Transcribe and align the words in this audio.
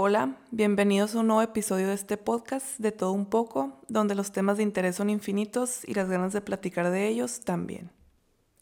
Hola, 0.00 0.36
bienvenidos 0.52 1.16
a 1.16 1.18
un 1.18 1.26
nuevo 1.26 1.42
episodio 1.42 1.88
de 1.88 1.94
este 1.94 2.16
podcast 2.16 2.78
de 2.78 2.92
todo 2.92 3.10
un 3.10 3.26
poco, 3.26 3.80
donde 3.88 4.14
los 4.14 4.30
temas 4.30 4.56
de 4.56 4.62
interés 4.62 4.94
son 4.94 5.10
infinitos 5.10 5.80
y 5.84 5.92
las 5.94 6.08
ganas 6.08 6.32
de 6.32 6.40
platicar 6.40 6.88
de 6.90 7.08
ellos 7.08 7.40
también. 7.40 7.90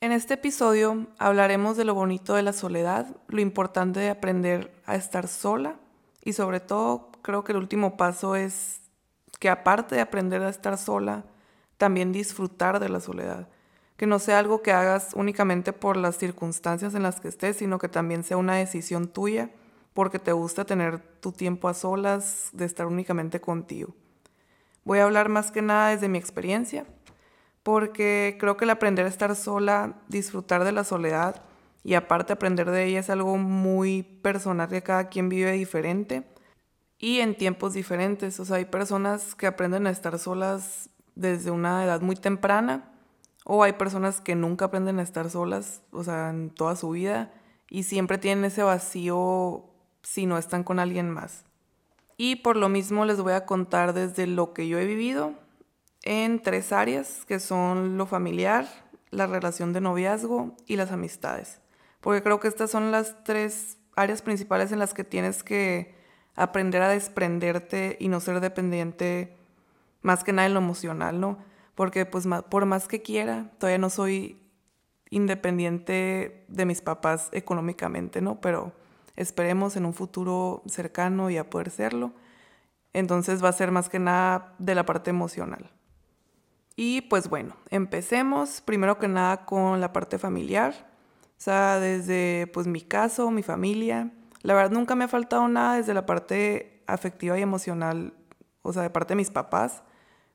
En 0.01 0.13
este 0.13 0.33
episodio 0.33 1.09
hablaremos 1.19 1.77
de 1.77 1.85
lo 1.85 1.93
bonito 1.93 2.33
de 2.35 2.43
la 2.43 2.55
soledad, 2.55 3.15
lo 3.29 3.43
importante 3.43 4.01
de 4.01 4.09
aprender 4.09 4.73
a 4.87 4.97
estar 4.97 5.29
sola 5.29 5.77
y 6.25 6.33
sobre 6.33 6.59
todo 6.59 7.11
creo 7.21 7.45
que 7.45 7.53
el 7.53 7.59
último 7.59 7.99
paso 7.99 8.35
es 8.35 8.81
que 9.39 9.51
aparte 9.51 9.95
de 9.95 10.01
aprender 10.01 10.43
a 10.43 10.49
estar 10.49 10.79
sola, 10.79 11.27
también 11.77 12.13
disfrutar 12.13 12.81
de 12.81 12.89
la 12.89 13.01
soledad. 13.01 13.47
Que 13.99 14.07
no 14.07 14.21
sea 14.21 14.39
algo 14.39 14.63
que 14.63 14.73
hagas 14.73 15.11
únicamente 15.15 15.75
por 15.75 15.99
las 15.99 16.17
circunstancias 16.17 16.95
en 16.95 17.03
las 17.03 17.21
que 17.21 17.29
estés, 17.29 17.59
sino 17.59 17.79
que 17.79 17.91
también 17.91 18.25
sea 18.25 18.39
una 18.39 18.55
decisión 18.55 19.09
tuya 19.09 19.51
porque 19.97 20.19
te 20.19 20.33
gusta 20.33 20.67
tener 20.67 20.99
tu 20.99 21.33
tiempo 21.33 21.69
a 21.69 21.75
solas, 21.75 22.51
de 22.53 22.67
estar 22.67 22.87
únicamente 22.87 23.41
contigo. 23.41 23.95
Voy 24.85 24.99
a 24.99 25.05
hablar 25.05 25.31
más 25.31 25.51
que 25.51 25.63
nada 25.63 25.89
desde 25.89 26.11
mi 26.11 26.19
experiencia, 26.19 26.85
porque 27.63 28.37
creo 28.39 28.59
que 28.59 28.67
el 28.67 28.71
aprender 28.71 29.07
a 29.07 29.09
estar 29.09 29.35
sola, 29.35 29.95
disfrutar 30.07 30.65
de 30.65 30.73
la 30.73 30.85
soledad 30.85 31.43
y 31.83 31.95
aparte 31.95 32.35
aprender 32.35 32.71
de 32.71 32.85
ella 32.85 33.01
es 33.01 33.09
algo 33.09 33.39
muy 33.39 34.03
personal 34.03 34.69
que 34.69 34.83
cada 34.83 35.09
quien 35.09 35.31
vive 35.31 35.53
diferente 35.53 36.25
y 36.99 37.21
en 37.21 37.35
tiempos 37.35 37.73
diferentes. 37.73 38.39
O 38.39 38.45
sea, 38.45 38.57
hay 38.57 38.67
personas 38.67 39.35
que 39.35 39.47
aprenden 39.47 39.87
a 39.87 39.91
estar 39.91 40.19
solas 40.19 40.91
desde 41.15 41.51
una 41.51 41.83
edad 41.87 42.03
muy 42.03 42.17
temprana 42.17 42.93
o 43.47 43.63
hay 43.63 43.73
personas 43.73 44.21
que 44.21 44.35
nunca 44.35 44.67
aprenden 44.67 44.99
a 44.99 45.03
estar 45.03 45.31
solas, 45.31 45.81
o 45.91 46.05
sea, 46.05 46.29
en 46.29 46.51
toda 46.51 46.77
su 46.77 46.91
vida 46.91 47.33
y 47.71 47.85
siempre 47.85 48.19
tienen 48.19 48.45
ese 48.45 48.63
vacío 48.63 49.73
si 50.07 50.25
no 50.25 50.39
están 50.39 50.63
con 50.63 50.79
alguien 50.79 51.11
más. 51.11 51.45
Y 52.17 52.37
por 52.37 52.57
lo 52.57 52.69
mismo 52.69 53.05
les 53.05 53.21
voy 53.21 53.33
a 53.33 53.45
contar 53.45 53.93
desde 53.93 54.29
lo 54.29 54.53
que 54.53 54.69
yo 54.69 54.79
he 54.79 54.87
vivido 54.87 55.35
en 56.03 56.41
tres 56.41 56.73
áreas, 56.73 57.25
que 57.27 57.41
son 57.41 57.99
lo 57.99 58.07
familiar, 58.07 58.69
la 59.11 59.27
relación 59.27 59.73
de 59.73 59.81
noviazgo 59.81 60.55
y 60.67 60.77
las 60.77 60.93
amistades. 60.93 61.61
Porque 62.01 62.23
creo 62.23 62.39
que 62.39 62.47
estas 62.47 62.71
son 62.71 62.93
las 62.93 63.25
tres 63.25 63.79
áreas 63.97 64.23
principales 64.23 64.71
en 64.71 64.79
las 64.79 64.95
que 64.95 65.03
tienes 65.03 65.43
que 65.43 65.97
aprender 66.37 66.83
a 66.83 66.89
desprenderte 66.89 67.97
y 67.99 68.07
no 68.07 68.21
ser 68.21 68.39
dependiente 68.39 69.37
más 70.03 70.23
que 70.23 70.33
nada 70.33 70.47
en 70.47 70.55
lo 70.55 70.61
emocional, 70.61 71.19
¿no? 71.19 71.39
Porque 71.75 72.07
pues 72.07 72.27
por 72.49 72.65
más 72.65 72.87
que 72.87 73.03
quiera, 73.03 73.51
todavía 73.59 73.79
no 73.79 73.91
soy 73.91 74.41
independiente 75.11 76.45
de 76.47 76.65
mis 76.65 76.81
papás 76.81 77.29
económicamente, 77.33 78.21
¿no? 78.21 78.41
Pero 78.41 78.73
esperemos 79.17 79.77
en 79.77 79.87
un 79.87 79.95
futuro 79.95 80.63
cercano 80.67 81.31
ya 81.31 81.51
poder 81.51 81.71
serlo. 81.71 82.13
Entonces 82.93 83.43
va 83.43 83.49
a 83.49 83.53
ser 83.53 83.73
más 83.73 83.89
que 83.89 83.99
nada 83.99 84.55
de 84.59 84.75
la 84.75 84.87
parte 84.87 85.11
emocional. 85.11 85.71
Y 86.77 87.03
pues 87.03 87.29
bueno, 87.29 87.57
empecemos 87.71 88.61
primero 88.61 88.99
que 88.99 89.09
nada 89.09 89.47
con 89.47 89.81
la 89.81 89.93
parte 89.93 90.19
familiar. 90.19 90.75
O 91.31 91.41
sea, 91.41 91.79
desde 91.81 92.47
pues 92.53 92.67
mi 92.67 92.83
caso, 92.83 93.31
mi 93.31 93.43
familia. 93.43 94.13
La 94.43 94.55
verdad 94.55 94.71
nunca 94.71 94.95
me 94.95 95.05
ha 95.05 95.09
faltado 95.09 95.49
nada 95.49 95.77
desde 95.77 95.95
la 95.95 96.07
parte 96.07 96.83
afectiva 96.87 97.39
y 97.39 97.43
emocional, 97.43 98.15
o 98.63 98.73
sea, 98.73 98.83
de 98.83 98.91
parte 98.91 99.13
de 99.13 99.17
mis 99.17 99.31
papás. 99.31 99.83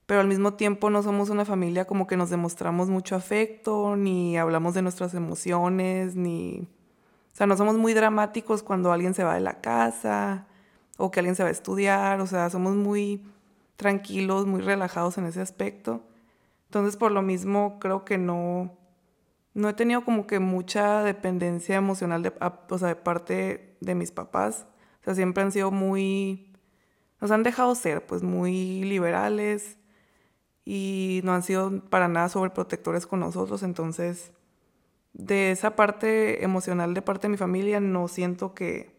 Pero 0.06 0.20
al 0.20 0.28
mismo 0.28 0.56
tiempo 0.56 0.90
no 0.90 1.04
somos 1.04 1.30
una 1.30 1.46
familia 1.46 1.86
como 1.86 2.08
que 2.08 2.18
nos 2.18 2.30
demostramos 2.30 2.90
mucho 2.90 3.16
afecto, 3.16 3.96
ni 3.96 4.38
hablamos 4.38 4.74
de 4.74 4.82
nuestras 4.82 5.14
emociones, 5.14 6.16
ni 6.16 6.68
o 7.34 7.36
sea, 7.36 7.48
no 7.48 7.56
somos 7.56 7.78
muy 7.78 7.94
dramáticos 7.94 8.62
cuando 8.64 8.92
alguien 8.92 9.14
se 9.14 9.24
va 9.24 9.36
de 9.36 9.42
la 9.42 9.62
casa 9.62 10.48
o 10.98 11.12
que 11.12 11.20
alguien 11.20 11.36
se 11.36 11.44
va 11.44 11.50
a 11.50 11.54
estudiar. 11.54 12.20
O 12.20 12.28
sea, 12.28 12.50
somos 12.50 12.76
muy 12.76 13.26
tranquilos, 13.78 14.46
muy 14.46 14.62
relajados 14.62 15.18
en 15.18 15.26
ese 15.26 15.42
aspecto. 15.42 16.04
Entonces, 16.66 16.98
por 16.98 17.12
lo 17.12 17.22
mismo, 17.22 17.80
creo 17.80 18.06
que 18.06 18.18
no, 18.18 18.78
no 19.54 19.70
he 19.70 19.74
tenido 19.74 20.04
como 20.04 20.28
que 20.28 20.40
mucha 20.40 21.04
dependencia 21.04 21.76
emocional 21.76 22.22
de, 22.24 22.34
o 22.70 22.78
sea, 22.78 22.90
de 22.90 22.96
parte 22.96 23.78
de 23.80 23.96
mis 23.96 24.12
papás. 24.12 24.68
O 25.02 25.04
sea, 25.06 25.16
siempre 25.16 25.44
han 25.44 25.52
sido 25.52 25.72
muy, 25.72 26.54
nos 27.20 27.32
han 27.32 27.44
dejado 27.44 27.76
ser, 27.76 28.06
pues 28.06 28.24
muy 28.24 28.84
liberales 28.84 29.78
y 30.66 31.22
no 31.24 31.34
han 31.34 31.44
sido 31.44 31.82
para 31.90 32.08
nada 32.08 32.30
sobreprotectores 32.30 33.08
con 33.08 33.20
nosotros. 33.22 33.64
Entonces, 33.64 34.32
de 35.14 35.52
esa 35.52 35.76
parte 35.76 36.44
emocional 36.44 36.94
de 36.94 37.02
parte 37.02 37.28
de 37.28 37.32
mi 37.32 37.38
familia 37.38 37.80
no 37.80 38.08
siento 38.08 38.54
que 38.54 38.96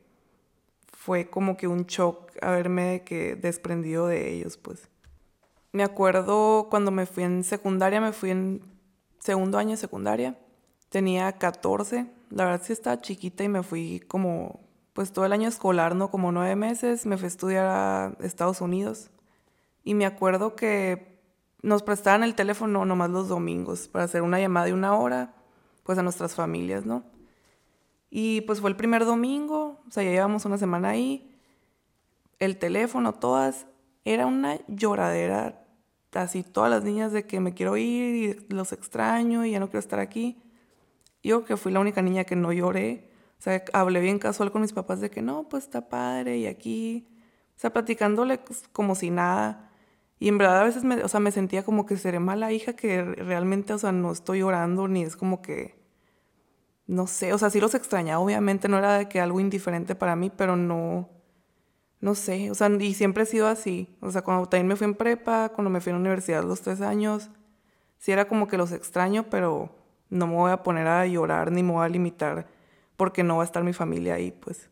fue 0.93 1.31
como 1.31 1.57
que 1.57 1.67
un 1.67 1.87
shock 1.87 2.31
haberme 2.43 3.03
que 3.05 3.35
desprendido 3.35 4.07
de 4.07 4.33
ellos, 4.33 4.57
pues. 4.57 4.89
Me 5.73 5.83
acuerdo 5.83 6.69
cuando 6.71 6.91
me 6.91 7.07
fui 7.07 7.25
en 7.25 7.45
secundaria, 7.45 8.01
me 8.01 8.13
fui 8.13 8.31
en 8.31 8.63
segundo 9.19 9.59
año 9.59 9.71
de 9.71 9.79
secundaria, 9.79 10.39
tenía 10.91 11.33
14, 11.33 12.07
la 12.31 12.45
verdad 12.45 12.63
sí 12.63 12.73
estaba 12.73 13.01
chiquita 13.01 13.43
y 13.43 13.49
me 13.49 13.63
fui 13.63 14.01
como, 14.07 14.61
pues 14.93 15.13
todo 15.13 15.25
el 15.25 15.33
año 15.33 15.49
escolar, 15.49 15.97
¿no? 15.97 16.11
Como 16.11 16.31
nueve 16.31 16.55
meses, 16.57 17.07
me 17.07 17.17
fui 17.17 17.25
a 17.25 17.29
estudiar 17.29 17.67
a 17.67 18.17
Estados 18.21 18.61
Unidos. 18.61 19.11
Y 19.85 19.95
me 19.95 20.07
acuerdo 20.07 20.55
que 20.55 21.21
nos 21.63 21.83
prestaban 21.83 22.23
el 22.23 22.35
teléfono 22.35 22.85
nomás 22.85 23.11
los 23.11 23.29
domingos 23.29 23.89
para 23.89 24.05
hacer 24.05 24.23
una 24.23 24.39
llamada 24.39 24.67
de 24.67 24.75
una 24.75 24.95
hora 24.95 25.35
pues 25.83 25.99
a 25.99 26.03
nuestras 26.03 26.35
familias, 26.35 26.87
¿no? 26.87 27.05
Y 28.11 28.43
pues 28.43 28.61
fue 28.61 28.71
el 28.71 28.77
primer 28.77 29.05
domingo, 29.05 29.81
o 29.89 29.91
sea, 29.91 30.03
ya 30.03 30.11
llevamos 30.11 30.45
una 30.45 30.59
semana 30.59 30.91
ahí, 30.91 31.35
el 32.39 32.59
teléfono, 32.59 33.15
todas, 33.15 33.67
era 34.05 34.27
una 34.27 34.59
lloradera, 34.69 35.65
así 36.13 36.43
todas 36.43 36.71
las 36.71 36.85
niñas 36.85 37.13
de 37.13 37.27
que 37.27 37.41
me 37.41 37.55
quiero 37.55 37.77
ir 37.77 38.47
y 38.51 38.55
los 38.55 38.73
extraño 38.73 39.47
y 39.47 39.53
ya 39.53 39.61
no 39.61 39.69
quiero 39.69 39.79
estar 39.79 39.99
aquí. 39.99 40.43
Yo 41.23 41.45
que 41.45 41.57
fui 41.57 41.73
la 41.73 41.81
única 41.81 42.03
niña 42.03 42.25
que 42.25 42.37
no 42.37 42.53
lloré, 42.53 43.11
o 43.39 43.43
sea, 43.43 43.65
hablé 43.73 44.01
bien 44.01 44.19
casual 44.19 44.53
con 44.53 44.63
mis 44.63 44.73
papás 44.73 45.01
de 45.01 45.11
que 45.11 45.23
no, 45.23 45.49
pues 45.49 45.65
está 45.65 45.89
padre 45.89 46.37
y 46.39 46.47
aquí, 46.47 47.09
o 47.57 47.61
sea, 47.61 47.73
platicándole 47.73 48.41
como 48.73 48.95
si 48.95 49.11
nada. 49.11 49.72
Y 50.23 50.29
en 50.29 50.39
verdad 50.39 50.61
a 50.61 50.65
veces 50.65 50.85
me, 50.85 51.03
o 51.03 51.09
sea, 51.09 51.19
me 51.19 51.33
sentía 51.33 51.65
como 51.65 51.85
que 51.85 51.97
seré 51.97 52.21
mala 52.21 52.53
hija 52.53 52.75
que 52.75 53.03
realmente, 53.03 53.73
o 53.73 53.79
sea, 53.79 53.91
no 53.91 54.13
estoy 54.13 54.39
llorando 54.39 54.87
ni 54.87 55.03
es 55.03 55.17
como 55.17 55.43
que, 55.43 55.75
no 56.87 57.09
sé, 57.09 57.33
o 57.33 57.39
sea, 57.39 57.51
sí 57.51 57.59
los 57.59 57.75
extrañaba, 57.75 58.21
obviamente 58.21 58.69
no 58.69 58.79
era 58.79 58.99
de 58.99 59.09
que 59.09 59.21
algo 59.21 59.41
indiferente 59.41 59.97
para 59.97 60.15
mí, 60.15 60.31
pero 60.31 60.55
no, 60.55 61.11
no 61.99 62.15
sé, 62.15 62.53
o 62.53 62.55
sea, 62.55 62.69
y 62.69 62.95
siempre 62.95 63.25
he 63.25 63.27
sido 63.27 63.49
así. 63.49 63.97
O 64.01 64.13
sea, 64.13 64.23
cuando 64.23 64.49
también 64.49 64.69
me 64.69 64.77
fui 64.77 64.85
en 64.85 64.95
prepa, 64.95 65.49
cuando 65.49 65.71
me 65.71 65.81
fui 65.81 65.91
a 65.91 65.95
la 65.95 66.01
universidad 66.01 66.45
los 66.45 66.61
tres 66.61 66.83
años, 66.83 67.29
sí 67.99 68.13
era 68.13 68.29
como 68.29 68.47
que 68.47 68.57
los 68.57 68.71
extraño, 68.71 69.25
pero 69.29 69.75
no 70.09 70.29
me 70.29 70.35
voy 70.37 70.53
a 70.53 70.63
poner 70.63 70.87
a 70.87 71.05
llorar 71.05 71.51
ni 71.51 71.65
me 71.65 71.73
voy 71.73 71.85
a 71.85 71.89
limitar 71.89 72.47
porque 72.97 73.25
no 73.25 73.39
va 73.39 73.43
a 73.43 73.47
estar 73.47 73.65
mi 73.65 73.73
familia 73.73 74.15
ahí, 74.15 74.31
pues. 74.31 74.71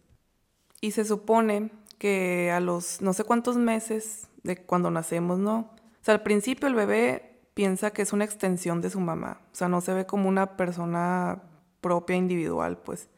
Y 0.80 0.92
se 0.92 1.04
supone 1.04 1.72
que 1.98 2.52
a 2.52 2.60
los 2.60 3.02
no 3.02 3.12
sé 3.14 3.24
cuántos 3.24 3.56
meses 3.56 4.29
de 4.42 4.56
cuando 4.56 4.90
nacemos, 4.90 5.38
¿no? 5.38 5.58
O 5.58 6.04
sea, 6.04 6.14
al 6.14 6.22
principio 6.22 6.68
el 6.68 6.74
bebé 6.74 7.40
piensa 7.54 7.90
que 7.90 8.02
es 8.02 8.12
una 8.12 8.24
extensión 8.24 8.80
de 8.80 8.90
su 8.90 9.00
mamá, 9.00 9.40
o 9.52 9.54
sea, 9.54 9.68
no 9.68 9.80
se 9.80 9.92
ve 9.92 10.06
como 10.06 10.28
una 10.28 10.56
persona 10.56 11.42
propia, 11.80 12.16
individual, 12.16 12.78
pues. 12.78 13.08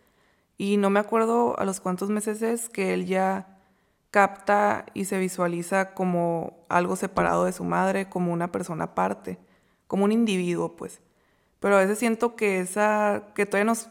Y 0.58 0.76
no 0.76 0.90
me 0.90 1.00
acuerdo 1.00 1.58
a 1.58 1.64
los 1.64 1.80
cuántos 1.80 2.10
meses 2.10 2.42
es 2.42 2.68
que 2.68 2.94
él 2.94 3.06
ya 3.06 3.58
capta 4.10 4.86
y 4.94 5.06
se 5.06 5.18
visualiza 5.18 5.94
como 5.94 6.64
algo 6.68 6.96
separado 6.96 7.44
de 7.44 7.52
su 7.52 7.64
madre, 7.64 8.08
como 8.08 8.32
una 8.32 8.52
persona 8.52 8.84
aparte, 8.84 9.38
como 9.86 10.04
un 10.04 10.12
individuo, 10.12 10.76
pues. 10.76 11.00
Pero 11.60 11.76
a 11.76 11.80
veces 11.80 11.98
siento 11.98 12.36
que 12.36 12.60
esa, 12.60 13.24
que 13.34 13.46
todavía 13.46 13.66
nos 13.66 13.88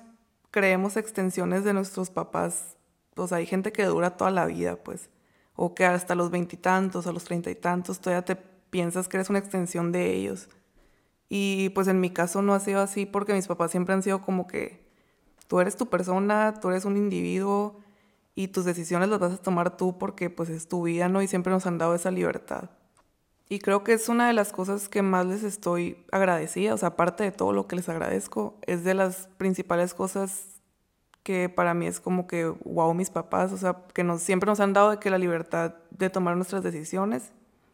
creemos 0.52 0.98
extensiones 0.98 1.64
de 1.64 1.74
nuestros 1.74 2.10
papás, 2.10 2.78
o 3.16 3.28
sea, 3.28 3.38
hay 3.38 3.46
gente 3.46 3.72
que 3.72 3.86
dura 3.86 4.18
toda 4.18 4.32
la 4.32 4.46
vida, 4.46 4.78
pues 4.78 5.10
o 5.56 5.76
que 5.76 5.86
hasta 5.86 6.16
los 6.16 6.32
veintitantos 6.32 7.06
o 7.08 7.14
los 7.14 7.24
treinta 7.24 7.50
y 7.50 7.56
tantos 7.56 8.00
todavía 8.00 8.26
te 8.26 8.36
piensas 8.36 9.08
que 9.08 9.18
eres 9.18 9.30
una 9.30 9.40
extensión 9.40 9.92
de 9.92 10.14
ellos. 10.14 10.50
Y 11.30 11.70
pues 11.70 11.88
en 11.88 12.02
mi 12.02 12.10
caso 12.10 12.42
no 12.42 12.54
ha 12.54 12.60
sido 12.60 12.82
así 12.82 13.06
porque 13.06 13.34
mis 13.34 13.48
papás 13.48 13.72
siempre 13.72 13.94
han 13.94 14.04
sido 14.04 14.22
como 14.22 14.48
que 14.48 14.90
tú 15.48 15.60
eres 15.60 15.76
tu 15.76 15.88
persona, 15.88 16.56
tú 16.62 16.70
eres 16.70 16.86
un 16.86 16.98
individuo 16.98 17.80
y 18.36 18.50
tus 18.50 18.66
decisiones 18.66 19.10
las 19.10 19.20
vas 19.20 19.34
a 19.34 19.38
tomar 19.38 19.78
tú 19.78 19.98
porque 19.98 20.30
pues 20.30 20.50
es 20.50 20.68
tu 20.68 20.84
vida, 20.84 21.10
¿no? 21.10 21.22
Y 21.22 21.28
siempre 21.28 21.52
nos 21.52 21.66
han 21.66 21.78
dado 21.78 21.96
esa 21.96 22.12
libertad. 22.12 22.70
Y 23.50 23.60
creo 23.60 23.84
que 23.84 23.92
es 23.92 24.08
una 24.08 24.28
de 24.28 24.34
las 24.34 24.54
cosas 24.54 24.88
que 24.88 25.02
más 25.02 25.26
les 25.26 25.44
estoy 25.44 26.06
agradecida, 26.14 26.74
o 26.74 26.78
sea, 26.78 26.90
aparte 26.90 27.26
de 27.26 27.32
todo 27.34 27.52
lo 27.52 27.68
que 27.68 27.76
les 27.76 27.90
agradezco, 27.90 28.58
es 28.66 28.86
de 28.86 28.94
las 28.94 29.28
principales 29.38 29.94
cosas 29.94 30.61
que 31.24 31.50
para 31.50 31.74
mí 31.74 31.88
es 31.88 32.00
como 32.00 32.28
que, 32.28 32.46
wow, 32.46 32.94
mis 32.94 33.10
papás, 33.10 33.52
o 33.52 33.58
sea, 33.58 33.84
que 33.94 34.04
nos, 34.04 34.22
siempre 34.22 34.48
nos 34.48 34.60
han 34.60 34.74
dado 34.74 34.92
de 34.92 34.98
que 34.98 35.10
la 35.10 35.18
libertad 35.18 35.76
de 35.92 36.10
tomar 36.10 36.36
nuestras 36.36 36.64
decisiones 36.64 37.32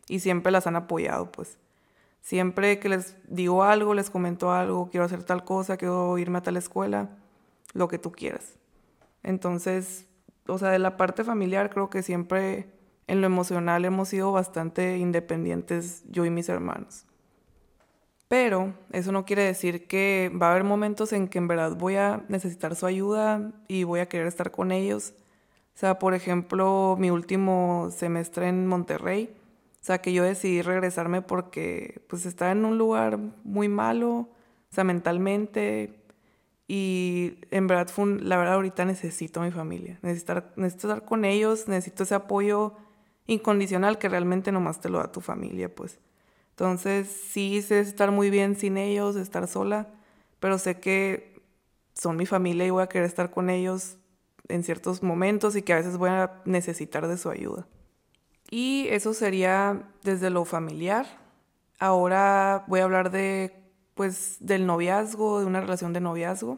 y 0.07 0.19
siempre 0.19 0.51
las 0.51 0.67
han 0.67 0.75
apoyado, 0.75 1.31
pues. 1.31 1.57
Siempre 2.21 2.79
que 2.79 2.89
les 2.89 3.15
digo 3.27 3.63
algo, 3.63 3.93
les 3.93 4.09
comento 4.09 4.51
algo, 4.51 4.89
quiero 4.89 5.05
hacer 5.05 5.23
tal 5.23 5.45
cosa, 5.45 5.77
quiero 5.77 6.17
irme 6.17 6.39
a 6.39 6.41
tal 6.41 6.57
escuela, 6.57 7.09
lo 7.73 7.87
que 7.87 7.99
tú 7.99 8.11
quieras. 8.11 8.57
Entonces, 9.23 10.07
o 10.47 10.57
sea, 10.57 10.69
de 10.69 10.79
la 10.79 10.97
parte 10.97 11.23
familiar 11.23 11.69
creo 11.69 11.89
que 11.89 12.03
siempre 12.03 12.69
en 13.07 13.21
lo 13.21 13.27
emocional 13.27 13.85
hemos 13.85 14.09
sido 14.09 14.31
bastante 14.31 14.97
independientes 14.97 16.03
yo 16.09 16.25
y 16.25 16.29
mis 16.29 16.49
hermanos. 16.49 17.06
Pero 18.27 18.73
eso 18.91 19.11
no 19.11 19.25
quiere 19.25 19.43
decir 19.43 19.87
que 19.87 20.31
va 20.41 20.47
a 20.47 20.51
haber 20.51 20.63
momentos 20.63 21.13
en 21.13 21.27
que 21.29 21.37
en 21.37 21.47
verdad 21.47 21.75
voy 21.77 21.95
a 21.95 22.25
necesitar 22.27 22.75
su 22.75 22.85
ayuda 22.85 23.53
y 23.67 23.83
voy 23.83 24.01
a 24.01 24.09
querer 24.09 24.27
estar 24.27 24.51
con 24.51 24.71
ellos. 24.71 25.13
O 25.75 25.79
sea, 25.79 25.99
por 25.99 26.13
ejemplo, 26.13 26.97
mi 26.99 27.09
último 27.09 27.89
semestre 27.91 28.49
en 28.49 28.67
Monterrey, 28.67 29.29
o 29.81 29.85
sea, 29.85 29.99
que 30.01 30.11
yo 30.11 30.23
decidí 30.23 30.61
regresarme 30.61 31.21
porque 31.21 32.01
pues 32.09 32.25
estaba 32.25 32.51
en 32.51 32.65
un 32.65 32.77
lugar 32.77 33.19
muy 33.43 33.69
malo, 33.69 34.09
o 34.09 34.29
sea, 34.71 34.83
mentalmente. 34.83 35.93
Y 36.67 37.35
en 37.51 37.67
verdad, 37.67 37.87
fue 37.87 38.17
la 38.19 38.37
verdad, 38.37 38.55
ahorita 38.55 38.83
necesito 38.85 39.39
a 39.39 39.45
mi 39.45 39.51
familia. 39.51 39.99
Necesito, 40.01 40.43
necesito 40.57 40.87
estar 40.89 41.05
con 41.05 41.23
ellos, 41.23 41.67
necesito 41.69 42.03
ese 42.03 42.15
apoyo 42.15 42.73
incondicional 43.27 43.97
que 43.99 44.09
realmente 44.09 44.51
nomás 44.51 44.81
te 44.81 44.89
lo 44.89 44.97
da 44.97 45.11
tu 45.11 45.21
familia, 45.21 45.73
pues. 45.73 45.99
Entonces, 46.57 47.07
sí 47.07 47.61
sé 47.61 47.81
estar 47.81 48.09
muy 48.09 48.31
bien 48.31 48.55
sin 48.55 48.77
ellos, 48.77 49.15
estar 49.15 49.47
sola, 49.47 49.89
pero 50.39 50.57
sé 50.57 50.79
que 50.79 51.39
son 51.93 52.17
mi 52.17 52.25
familia 52.25 52.65
y 52.65 52.71
voy 52.71 52.81
a 52.81 52.89
querer 52.89 53.05
estar 53.05 53.29
con 53.29 53.51
ellos 53.51 53.97
en 54.47 54.63
ciertos 54.63 55.03
momentos 55.03 55.55
y 55.55 55.61
que 55.61 55.73
a 55.73 55.75
veces 55.75 55.97
voy 55.97 56.09
a 56.09 56.41
necesitar 56.45 57.07
de 57.07 57.19
su 57.19 57.29
ayuda. 57.29 57.67
Y 58.49 58.87
eso 58.89 59.13
sería 59.13 59.87
desde 60.01 60.31
lo 60.31 60.45
familiar. 60.45 61.05
Ahora 61.77 62.65
voy 62.67 62.79
a 62.79 62.85
hablar 62.85 63.11
de, 63.11 63.53
pues, 63.93 64.37
del 64.39 64.65
noviazgo, 64.65 65.39
de 65.39 65.45
una 65.45 65.61
relación 65.61 65.93
de 65.93 65.99
noviazgo. 65.99 66.57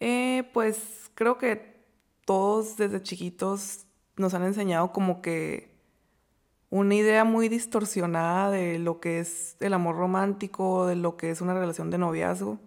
Eh, 0.00 0.50
pues 0.52 1.08
creo 1.14 1.38
que 1.38 1.84
todos 2.24 2.76
desde 2.76 3.00
chiquitos 3.00 3.86
nos 4.16 4.34
han 4.34 4.42
enseñado 4.42 4.90
como 4.90 5.22
que 5.22 5.71
una 6.72 6.94
idea 6.94 7.24
muy 7.24 7.50
distorsionada 7.50 8.50
de 8.50 8.78
lo 8.78 8.98
que 8.98 9.20
es 9.20 9.58
el 9.60 9.74
amor 9.74 9.94
romántico, 9.96 10.86
de 10.86 10.96
lo 10.96 11.18
que 11.18 11.28
es 11.28 11.42
una 11.42 11.52
relación 11.52 11.90
de 11.90 11.98
noviazgo. 11.98 12.58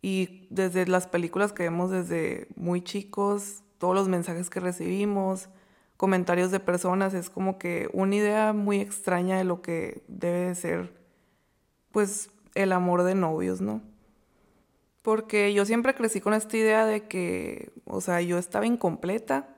Y 0.00 0.46
desde 0.48 0.86
las 0.86 1.06
películas 1.06 1.52
que 1.52 1.64
vemos 1.64 1.90
desde 1.90 2.48
muy 2.56 2.80
chicos, 2.80 3.62
todos 3.76 3.94
los 3.94 4.08
mensajes 4.08 4.48
que 4.48 4.60
recibimos, 4.60 5.50
comentarios 5.98 6.52
de 6.52 6.58
personas, 6.58 7.12
es 7.12 7.28
como 7.28 7.58
que 7.58 7.90
una 7.92 8.16
idea 8.16 8.54
muy 8.54 8.80
extraña 8.80 9.36
de 9.36 9.44
lo 9.44 9.60
que 9.60 10.02
debe 10.08 10.54
ser, 10.54 10.94
pues, 11.92 12.30
el 12.54 12.72
amor 12.72 13.02
de 13.02 13.14
novios, 13.14 13.60
¿no? 13.60 13.82
Porque 15.02 15.52
yo 15.52 15.66
siempre 15.66 15.94
crecí 15.94 16.22
con 16.22 16.32
esta 16.32 16.56
idea 16.56 16.86
de 16.86 17.08
que, 17.08 17.72
o 17.84 18.00
sea, 18.00 18.22
yo 18.22 18.38
estaba 18.38 18.64
incompleta 18.64 19.53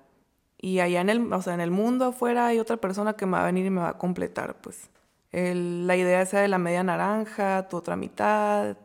y 0.58 0.80
allá 0.80 1.00
en 1.00 1.10
el, 1.10 1.32
o 1.32 1.42
sea, 1.42 1.54
en 1.54 1.60
el 1.60 1.70
mundo 1.70 2.06
afuera 2.06 2.46
hay 2.46 2.58
otra 2.58 2.78
persona 2.78 3.14
que 3.14 3.26
me 3.26 3.32
va 3.32 3.42
a 3.42 3.46
venir 3.46 3.66
y 3.66 3.70
me 3.70 3.80
va 3.80 3.90
a 3.90 3.98
completar, 3.98 4.56
pues. 4.60 4.90
la 5.32 5.96
idea 5.96 6.22
esa 6.22 6.40
de 6.40 6.48
la 6.48 6.58
media 6.58 6.82
naranja, 6.82 7.68
tu 7.68 7.76
otra 7.76 7.96
mitad, 7.96 8.76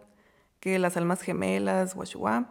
que 0.60 0.80
las 0.80 0.98
almas 0.98 1.22
gemelas, 1.22 1.96
guachua. 1.96 2.48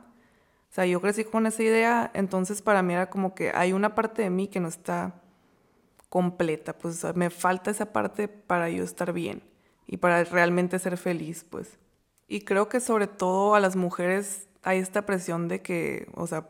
O 0.70 0.72
sea, 0.72 0.86
yo 0.86 1.00
crecí 1.00 1.24
con 1.24 1.46
esa 1.46 1.62
idea, 1.62 2.10
entonces 2.14 2.62
para 2.62 2.82
mí 2.82 2.94
era 2.94 3.10
como 3.10 3.34
que 3.34 3.52
hay 3.54 3.72
una 3.72 3.94
parte 3.94 4.22
de 4.22 4.30
mí 4.30 4.48
que 4.48 4.60
no 4.60 4.68
está 4.68 5.14
completa, 6.08 6.76
pues 6.76 7.04
me 7.14 7.30
falta 7.30 7.70
esa 7.70 7.92
parte 7.92 8.28
para 8.28 8.68
yo 8.70 8.84
estar 8.84 9.12
bien 9.12 9.42
y 9.86 9.96
para 9.98 10.22
realmente 10.24 10.78
ser 10.78 10.96
feliz, 10.96 11.44
pues. 11.48 11.78
Y 12.28 12.42
creo 12.42 12.68
que 12.68 12.80
sobre 12.80 13.06
todo 13.08 13.54
a 13.54 13.60
las 13.60 13.76
mujeres 13.76 14.48
hay 14.62 14.78
esta 14.78 15.06
presión 15.06 15.48
de 15.48 15.62
que, 15.62 16.08
o 16.14 16.26
sea, 16.26 16.48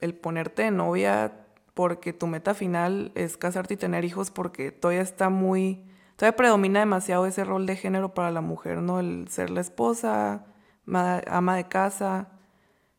el 0.00 0.14
ponerte 0.14 0.62
de 0.62 0.70
novia 0.70 1.43
porque 1.74 2.12
tu 2.12 2.26
meta 2.26 2.54
final 2.54 3.12
es 3.14 3.36
casarte 3.36 3.74
y 3.74 3.76
tener 3.76 4.04
hijos 4.04 4.30
porque 4.30 4.72
todavía 4.72 5.02
está 5.02 5.28
muy, 5.28 5.84
todavía 6.16 6.36
predomina 6.36 6.80
demasiado 6.80 7.26
ese 7.26 7.44
rol 7.44 7.66
de 7.66 7.76
género 7.76 8.14
para 8.14 8.30
la 8.30 8.40
mujer, 8.40 8.78
¿no? 8.78 9.00
El 9.00 9.28
ser 9.28 9.50
la 9.50 9.60
esposa, 9.60 10.46
ama 10.86 11.56
de 11.56 11.68
casa. 11.68 12.28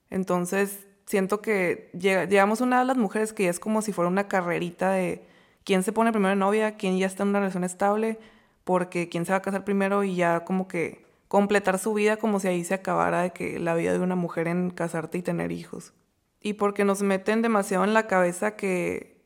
Entonces, 0.10 0.88
siento 1.06 1.42
que 1.42 1.90
llegamos 1.94 2.62
a 2.62 2.66
una 2.66 2.80
de 2.80 2.86
las 2.86 2.98
mujeres 2.98 3.34
que 3.34 3.44
ya 3.46 3.50
es 3.50 3.60
como 3.60 3.82
si 3.82 3.94
fuera 3.94 4.10
una 4.10 4.28
carrerita 4.28 4.92
de 4.92 5.26
quién 5.64 5.84
se 5.84 5.94
pone 5.94 6.12
primero 6.12 6.36
novia, 6.36 6.76
quién 6.78 6.98
ya 6.98 7.08
está 7.08 7.24
en 7.24 7.30
una 7.30 7.40
relación 7.40 7.64
estable, 7.64 8.20
porque 8.66 9.10
quién 9.10 9.26
se 9.26 9.32
va 9.32 9.38
a 9.38 9.42
casar 9.42 9.64
primero 9.66 10.04
y 10.04 10.16
ya 10.16 10.44
como 10.46 10.68
que 10.68 11.06
completar 11.28 11.80
su 11.80 11.94
vida 11.94 12.18
como 12.18 12.40
si 12.40 12.48
ahí 12.50 12.64
se 12.64 12.74
acabara 12.76 13.22
de 13.24 13.32
que 13.32 13.60
la 13.60 13.76
vida 13.76 13.94
de 13.94 14.00
una 14.00 14.16
mujer 14.16 14.48
en 14.48 14.70
casarte 14.70 15.18
y 15.18 15.22
tener 15.22 15.52
hijos 15.52 15.94
y 16.46 16.54
porque 16.54 16.86
nos 16.86 17.02
meten 17.02 17.42
demasiado 17.42 17.86
en 17.86 17.96
la 17.96 18.06
cabeza 18.06 18.56
que 18.56 19.20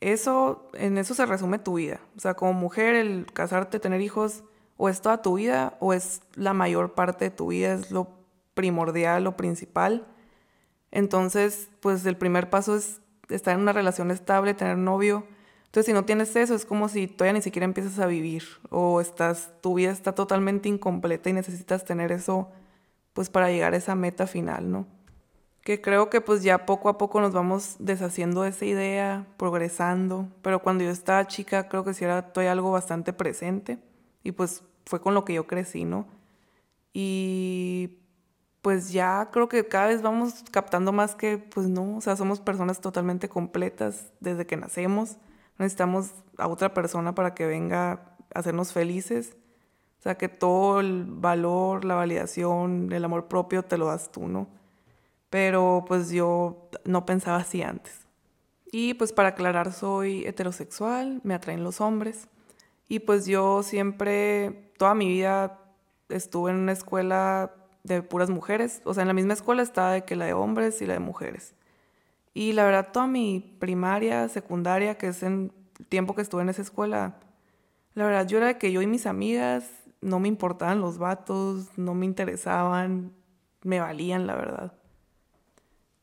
eso, 0.00 0.68
en 0.74 0.98
eso 0.98 1.14
se 1.14 1.24
resume 1.24 1.60
tu 1.60 1.74
vida. 1.74 2.00
O 2.16 2.20
sea, 2.20 2.34
como 2.34 2.52
mujer, 2.52 2.96
el 2.96 3.26
casarte, 3.32 3.78
tener 3.78 4.00
hijos, 4.00 4.42
o 4.76 4.88
es 4.88 5.00
toda 5.00 5.22
tu 5.22 5.34
vida, 5.34 5.76
o 5.78 5.92
es 5.92 6.22
la 6.34 6.52
mayor 6.52 6.94
parte 6.94 7.26
de 7.26 7.30
tu 7.30 7.46
vida, 7.46 7.74
es 7.74 7.92
lo 7.92 8.08
primordial, 8.54 9.22
lo 9.22 9.36
principal. 9.36 10.04
Entonces, 10.90 11.70
pues 11.78 12.04
el 12.06 12.16
primer 12.16 12.50
paso 12.50 12.74
es 12.74 13.00
estar 13.28 13.54
en 13.54 13.60
una 13.60 13.72
relación 13.72 14.10
estable, 14.10 14.52
tener 14.52 14.76
novio. 14.76 15.28
Entonces, 15.66 15.86
si 15.86 15.92
no 15.92 16.04
tienes 16.04 16.34
eso, 16.34 16.56
es 16.56 16.66
como 16.66 16.88
si 16.88 17.06
todavía 17.06 17.34
ni 17.34 17.42
siquiera 17.42 17.66
empiezas 17.66 18.00
a 18.00 18.08
vivir, 18.08 18.42
o 18.70 19.00
estás, 19.00 19.52
tu 19.60 19.74
vida 19.74 19.92
está 19.92 20.12
totalmente 20.16 20.68
incompleta 20.68 21.30
y 21.30 21.34
necesitas 21.34 21.84
tener 21.84 22.10
eso, 22.10 22.50
pues 23.12 23.30
para 23.30 23.48
llegar 23.52 23.74
a 23.74 23.76
esa 23.76 23.94
meta 23.94 24.26
final, 24.26 24.72
¿no? 24.72 24.93
Que 25.64 25.80
creo 25.80 26.10
que 26.10 26.20
pues 26.20 26.42
ya 26.42 26.66
poco 26.66 26.88
a 26.90 26.98
poco 26.98 27.20
nos 27.20 27.32
vamos 27.32 27.76
deshaciendo 27.78 28.42
de 28.42 28.50
esa 28.50 28.66
idea, 28.66 29.26
progresando, 29.38 30.28
pero 30.42 30.62
cuando 30.62 30.84
yo 30.84 30.90
estaba 30.90 31.26
chica 31.26 31.68
creo 31.68 31.84
que 31.84 31.94
sí 31.94 32.04
era 32.04 32.32
todavía 32.32 32.52
algo 32.52 32.70
bastante 32.70 33.12
presente 33.14 33.78
y 34.22 34.32
pues 34.32 34.62
fue 34.86 35.00
con 35.00 35.14
lo 35.14 35.24
que 35.24 35.34
yo 35.34 35.46
crecí, 35.46 35.84
¿no? 35.84 36.06
Y 36.92 37.98
pues 38.62 38.92
ya 38.92 39.30
creo 39.32 39.48
que 39.48 39.66
cada 39.66 39.86
vez 39.88 40.02
vamos 40.02 40.44
captando 40.50 40.92
más 40.92 41.14
que 41.14 41.38
pues 41.38 41.68
no, 41.68 41.96
o 41.96 42.00
sea, 42.02 42.16
somos 42.16 42.40
personas 42.40 42.80
totalmente 42.80 43.28
completas 43.30 44.12
desde 44.20 44.46
que 44.46 44.56
nacemos, 44.58 45.16
necesitamos 45.58 46.10
a 46.38 46.48
otra 46.48 46.74
persona 46.74 47.14
para 47.14 47.34
que 47.34 47.46
venga 47.46 47.92
a 47.92 48.16
hacernos 48.34 48.72
felices. 48.72 49.36
O 50.00 50.02
sea, 50.04 50.16
que 50.18 50.28
todo 50.28 50.80
el 50.80 51.06
valor, 51.08 51.84
la 51.86 51.94
validación, 51.94 52.92
el 52.92 53.04
amor 53.04 53.26
propio 53.28 53.64
te 53.64 53.78
lo 53.78 53.86
das 53.86 54.12
tú, 54.12 54.28
¿no? 54.28 54.48
Pero 55.30 55.84
pues 55.86 56.10
yo 56.10 56.70
no 56.84 57.06
pensaba 57.06 57.38
así 57.38 57.62
antes. 57.62 58.06
Y 58.70 58.94
pues 58.94 59.12
para 59.12 59.30
aclarar, 59.30 59.72
soy 59.72 60.26
heterosexual, 60.26 61.20
me 61.22 61.34
atraen 61.34 61.62
los 61.62 61.80
hombres. 61.80 62.28
Y 62.88 63.00
pues 63.00 63.26
yo 63.26 63.62
siempre, 63.62 64.72
toda 64.78 64.94
mi 64.94 65.08
vida 65.08 65.60
estuve 66.08 66.50
en 66.50 66.56
una 66.56 66.72
escuela 66.72 67.54
de 67.84 68.02
puras 68.02 68.30
mujeres. 68.30 68.82
O 68.84 68.94
sea, 68.94 69.02
en 69.02 69.08
la 69.08 69.14
misma 69.14 69.34
escuela 69.34 69.62
estaba 69.62 70.00
que 70.00 70.16
la 70.16 70.24
de 70.24 70.32
hombres 70.32 70.82
y 70.82 70.86
la 70.86 70.94
de 70.94 71.00
mujeres. 71.00 71.54
Y 72.34 72.52
la 72.52 72.64
verdad, 72.64 72.90
toda 72.92 73.06
mi 73.06 73.56
primaria, 73.60 74.28
secundaria, 74.28 74.98
que 74.98 75.08
es 75.08 75.22
el 75.22 75.52
tiempo 75.88 76.14
que 76.14 76.22
estuve 76.22 76.42
en 76.42 76.48
esa 76.48 76.62
escuela, 76.62 77.20
la 77.94 78.06
verdad, 78.06 78.26
yo 78.26 78.38
era 78.38 78.48
de 78.48 78.58
que 78.58 78.72
yo 78.72 78.82
y 78.82 78.88
mis 78.88 79.06
amigas 79.06 79.70
no 80.00 80.18
me 80.18 80.28
importaban 80.28 80.80
los 80.80 80.98
vatos, 80.98 81.78
no 81.78 81.94
me 81.94 82.06
interesaban, 82.06 83.12
me 83.62 83.78
valían, 83.78 84.26
la 84.26 84.34
verdad. 84.34 84.72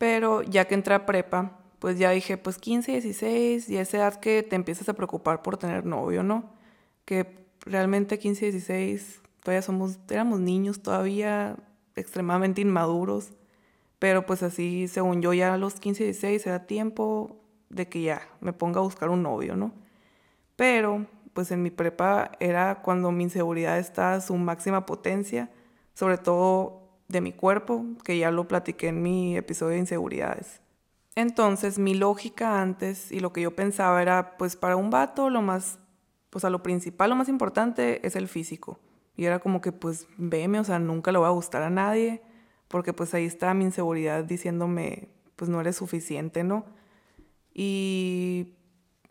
Pero 0.02 0.42
ya 0.42 0.66
que 0.66 0.74
entré 0.74 0.96
a 0.96 1.06
prepa, 1.06 1.60
pues 1.78 2.00
ya 2.00 2.10
dije, 2.10 2.36
pues 2.36 2.58
15, 2.58 2.94
16, 2.94 3.70
y 3.70 3.78
esa 3.78 3.98
edad 3.98 4.20
que 4.20 4.42
te 4.42 4.56
empiezas 4.56 4.90
a 4.90 4.96
preocupar 4.96 5.44
por 5.44 5.58
tener 5.58 5.86
novio, 5.86 6.24
¿no? 6.24 6.50
Que 7.06 7.46
realmente 7.68 8.18
15, 8.18 8.52
16, 8.52 9.22
todavía 9.44 9.62
somos, 9.62 10.00
éramos 10.10 10.40
niños 10.40 10.82
todavía, 10.82 11.56
extremadamente 11.96 12.62
inmaduros, 12.62 13.34
pero 14.00 14.26
pues 14.26 14.42
así, 14.42 14.88
según 14.88 15.22
yo, 15.22 15.34
ya 15.34 15.54
a 15.54 15.60
los 15.60 15.76
15, 15.76 16.06
16 16.06 16.48
era 16.48 16.66
tiempo 16.66 17.40
de 17.70 17.88
que 17.88 18.02
ya 18.02 18.28
me 18.40 18.54
ponga 18.54 18.80
a 18.80 18.84
buscar 18.84 19.12
un 19.12 19.22
novio, 19.22 19.56
¿no? 19.56 19.72
Pero 20.56 21.06
pues 21.34 21.52
en 21.52 21.62
mi 21.62 21.70
prepa 21.70 22.32
era 22.40 22.82
cuando 22.82 23.12
mi 23.12 23.26
inseguridad 23.26 23.78
estaba 23.78 24.16
a 24.16 24.22
su 24.22 24.36
máxima 24.36 24.88
potencia, 24.88 25.52
sobre 25.94 26.18
todo 26.18 26.81
de 27.12 27.22
mi 27.22 27.34
cuerpo, 27.34 27.86
que 28.04 28.18
ya 28.18 28.32
lo 28.32 28.48
platiqué 28.48 28.88
en 28.88 29.02
mi 29.02 29.38
episodio 29.38 29.74
de 29.74 29.80
inseguridades. 29.80 30.62
Entonces, 31.16 31.78
mi 31.78 31.94
lógica 31.94 32.62
antes 32.62 33.12
y 33.12 33.20
lo 33.20 33.34
que 33.34 33.42
yo 33.42 33.56
pensaba 33.56 34.02
era, 34.02 34.38
pues 34.38 34.56
para 34.56 34.76
un 34.76 34.90
vato 34.90 35.30
lo 35.30 35.42
más, 35.42 35.80
pues 36.30 36.46
a 36.46 36.50
lo 36.50 36.64
principal, 36.64 37.10
lo 37.10 37.16
más 37.16 37.30
importante 37.30 38.06
es 38.06 38.16
el 38.16 38.28
físico. 38.28 38.80
Y 39.18 39.26
era 39.26 39.40
como 39.40 39.62
que, 39.62 39.72
pues, 39.72 40.08
veme, 40.18 40.60
o 40.60 40.64
sea, 40.64 40.80
nunca 40.80 41.12
le 41.12 41.20
va 41.20 41.28
a 41.28 41.32
gustar 41.32 41.64
a 41.64 41.70
nadie, 41.70 42.22
porque 42.68 42.94
pues 42.94 43.14
ahí 43.14 43.26
está 43.26 43.54
mi 43.54 43.66
inseguridad 43.66 44.24
diciéndome, 44.24 45.10
pues 45.36 45.50
no 45.50 45.60
eres 45.60 45.76
suficiente, 45.76 46.44
¿no? 46.44 46.66
Y 47.54 48.54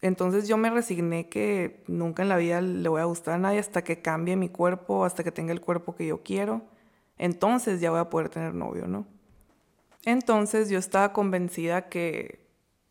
entonces 0.01 0.49
yo 0.49 0.57
me 0.57 0.71
resigné 0.71 1.29
que 1.29 1.85
nunca 1.87 2.23
en 2.23 2.31
la 2.31 2.39
vida 2.39 2.63
le 2.63 2.89
voy 2.89 3.03
a 3.03 3.05
gustar 3.05 3.35
a 3.35 3.39
nadie 3.39 3.59
hasta 3.59 3.85
que 3.85 4.01
cambie 4.01 4.37
mi 4.37 4.49
cuerpo, 4.49 5.05
hasta 5.05 5.23
que 5.23 5.33
tenga 5.33 5.53
el 5.53 5.61
cuerpo 5.61 5.95
que 5.95 6.07
yo 6.07 6.23
quiero 6.23 6.63
entonces 7.21 7.83
ya 7.83 7.91
voy 7.91 8.01
a 8.01 8.09
poder 8.09 8.31
tener 8.31 8.55
novio, 8.55 8.87
¿no? 8.87 9.07
Entonces 10.07 10.71
yo 10.71 10.79
estaba 10.79 11.13
convencida 11.13 11.91
que 11.91 12.47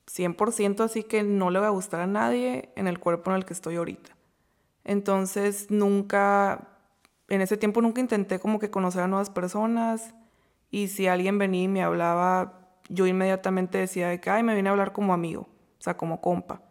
100% 0.06 0.84
así 0.84 1.02
que 1.02 1.24
no 1.24 1.50
le 1.50 1.58
va 1.58 1.66
a 1.66 1.72
gustar 1.72 2.02
a 2.02 2.06
nadie 2.06 2.70
en 2.76 2.88
el 2.88 3.00
cuerpo 3.00 3.32
en 3.32 3.38
el 3.38 3.46
que 3.46 3.54
estoy 3.54 3.78
ahorita. 3.78 4.16
Entonces 4.84 5.72
nunca, 5.72 6.68
en 7.28 7.42
ese 7.42 7.58
tiempo 7.58 7.82
nunca 7.82 8.02
intenté 8.02 8.38
como 8.38 8.60
que 8.60 8.70
conocer 8.70 9.02
a 9.02 9.08
nuevas 9.08 9.32
personas 9.32 10.14
y 10.70 10.90
si 10.90 11.08
alguien 11.08 11.40
venía 11.40 11.64
y 11.64 11.68
me 11.68 11.82
hablaba, 11.82 12.70
yo 12.88 13.08
inmediatamente 13.08 13.80
decía 13.80 14.10
de 14.10 14.22
que, 14.22 14.30
ay, 14.30 14.44
me 14.44 14.54
viene 14.54 14.70
a 14.70 14.74
hablar 14.74 14.94
como 14.94 15.12
amigo, 15.12 15.50
o 15.80 15.82
sea, 15.82 15.98
como 15.98 16.22
compa. 16.22 16.62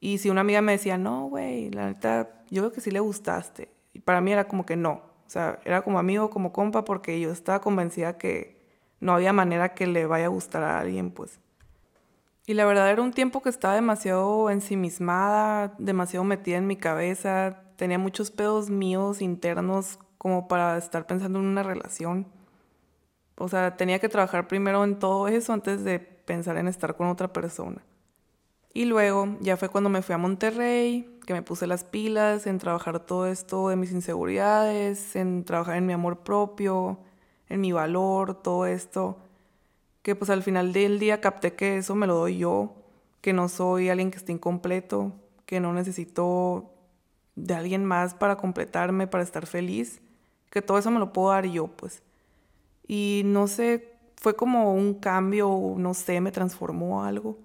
Y 0.00 0.18
si 0.18 0.30
una 0.30 0.40
amiga 0.40 0.62
me 0.62 0.72
decía, 0.72 0.98
no, 0.98 1.28
güey, 1.28 1.70
la 1.70 1.86
neta, 1.86 2.42
yo 2.50 2.62
creo 2.62 2.72
que 2.72 2.80
sí 2.80 2.90
le 2.90 2.98
gustaste. 2.98 3.70
Y 3.92 4.00
para 4.00 4.20
mí 4.20 4.32
era 4.32 4.48
como 4.48 4.66
que 4.66 4.74
no. 4.74 5.14
O 5.26 5.30
sea, 5.30 5.58
era 5.64 5.82
como 5.82 5.98
amigo, 5.98 6.30
como 6.30 6.52
compa, 6.52 6.84
porque 6.84 7.18
yo 7.20 7.32
estaba 7.32 7.60
convencida 7.60 8.18
que 8.18 8.56
no 9.00 9.12
había 9.12 9.32
manera 9.32 9.74
que 9.74 9.86
le 9.86 10.06
vaya 10.06 10.26
a 10.26 10.28
gustar 10.28 10.62
a 10.62 10.78
alguien, 10.78 11.10
pues. 11.10 11.40
Y 12.46 12.54
la 12.54 12.64
verdad 12.64 12.90
era 12.90 13.02
un 13.02 13.12
tiempo 13.12 13.42
que 13.42 13.48
estaba 13.48 13.74
demasiado 13.74 14.50
ensimismada, 14.50 15.74
demasiado 15.78 16.24
metida 16.24 16.58
en 16.58 16.66
mi 16.68 16.76
cabeza, 16.76 17.60
tenía 17.76 17.98
muchos 17.98 18.30
pedos 18.30 18.70
míos 18.70 19.20
internos 19.20 19.98
como 20.16 20.46
para 20.48 20.78
estar 20.78 21.06
pensando 21.06 21.40
en 21.40 21.46
una 21.46 21.64
relación. 21.64 22.26
O 23.36 23.48
sea, 23.48 23.76
tenía 23.76 23.98
que 23.98 24.08
trabajar 24.08 24.48
primero 24.48 24.84
en 24.84 24.98
todo 24.98 25.28
eso 25.28 25.52
antes 25.52 25.84
de 25.84 25.98
pensar 25.98 26.56
en 26.56 26.68
estar 26.68 26.96
con 26.96 27.08
otra 27.08 27.32
persona. 27.32 27.82
Y 28.76 28.84
luego 28.84 29.38
ya 29.40 29.56
fue 29.56 29.70
cuando 29.70 29.88
me 29.88 30.02
fui 30.02 30.14
a 30.14 30.18
Monterrey, 30.18 31.08
que 31.24 31.32
me 31.32 31.40
puse 31.40 31.66
las 31.66 31.82
pilas 31.82 32.46
en 32.46 32.58
trabajar 32.58 33.00
todo 33.00 33.26
esto 33.26 33.70
de 33.70 33.76
mis 33.76 33.90
inseguridades, 33.90 35.16
en 35.16 35.44
trabajar 35.44 35.76
en 35.76 35.86
mi 35.86 35.94
amor 35.94 36.18
propio, 36.18 36.98
en 37.48 37.62
mi 37.62 37.72
valor, 37.72 38.42
todo 38.42 38.66
esto. 38.66 39.16
Que 40.02 40.14
pues 40.14 40.28
al 40.28 40.42
final 40.42 40.74
del 40.74 40.98
día 40.98 41.22
capté 41.22 41.54
que 41.54 41.78
eso 41.78 41.94
me 41.94 42.06
lo 42.06 42.16
doy 42.16 42.36
yo, 42.36 42.74
que 43.22 43.32
no 43.32 43.48
soy 43.48 43.88
alguien 43.88 44.10
que 44.10 44.18
esté 44.18 44.32
incompleto, 44.32 45.14
que 45.46 45.58
no 45.58 45.72
necesito 45.72 46.70
de 47.34 47.54
alguien 47.54 47.82
más 47.82 48.12
para 48.12 48.36
completarme, 48.36 49.06
para 49.06 49.24
estar 49.24 49.46
feliz, 49.46 50.02
que 50.50 50.60
todo 50.60 50.76
eso 50.76 50.90
me 50.90 50.98
lo 50.98 51.14
puedo 51.14 51.30
dar 51.30 51.46
yo, 51.46 51.68
pues. 51.68 52.02
Y 52.86 53.22
no 53.24 53.46
sé, 53.46 53.94
fue 54.16 54.36
como 54.36 54.74
un 54.74 54.92
cambio, 54.92 55.48
no 55.78 55.94
sé, 55.94 56.20
me 56.20 56.30
transformó 56.30 57.04
algo 57.04 57.38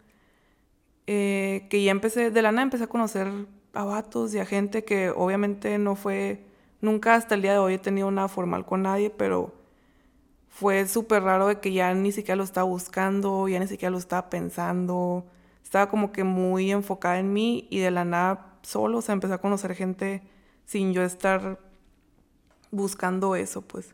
eh, 1.07 1.67
que 1.69 1.83
ya 1.83 1.91
empecé, 1.91 2.31
de 2.31 2.41
la 2.41 2.51
nada 2.51 2.63
empecé 2.63 2.85
a 2.85 2.87
conocer 2.87 3.27
a 3.73 3.83
vatos 3.83 4.33
y 4.33 4.39
a 4.39 4.45
gente 4.45 4.83
que 4.83 5.09
obviamente 5.09 5.77
no 5.77 5.95
fue, 5.95 6.45
nunca 6.81 7.15
hasta 7.15 7.35
el 7.35 7.41
día 7.41 7.53
de 7.53 7.59
hoy 7.59 7.75
he 7.75 7.79
tenido 7.79 8.11
nada 8.11 8.27
formal 8.27 8.65
con 8.65 8.83
nadie, 8.83 9.09
pero 9.09 9.53
fue 10.49 10.87
súper 10.87 11.23
raro 11.23 11.47
de 11.47 11.59
que 11.59 11.73
ya 11.73 11.93
ni 11.93 12.11
siquiera 12.11 12.35
lo 12.35 12.43
estaba 12.43 12.65
buscando, 12.67 13.47
ya 13.47 13.59
ni 13.59 13.67
siquiera 13.67 13.91
lo 13.91 13.97
estaba 13.97 14.29
pensando, 14.29 15.25
estaba 15.63 15.89
como 15.89 16.11
que 16.11 16.23
muy 16.23 16.71
enfocada 16.71 17.19
en 17.19 17.33
mí 17.33 17.67
y 17.69 17.79
de 17.79 17.91
la 17.91 18.05
nada 18.05 18.57
solo, 18.61 18.99
o 18.99 19.01
sea, 19.01 19.13
empecé 19.13 19.33
a 19.33 19.37
conocer 19.39 19.73
gente 19.75 20.21
sin 20.65 20.93
yo 20.93 21.03
estar 21.03 21.59
buscando 22.71 23.35
eso, 23.35 23.61
pues. 23.61 23.93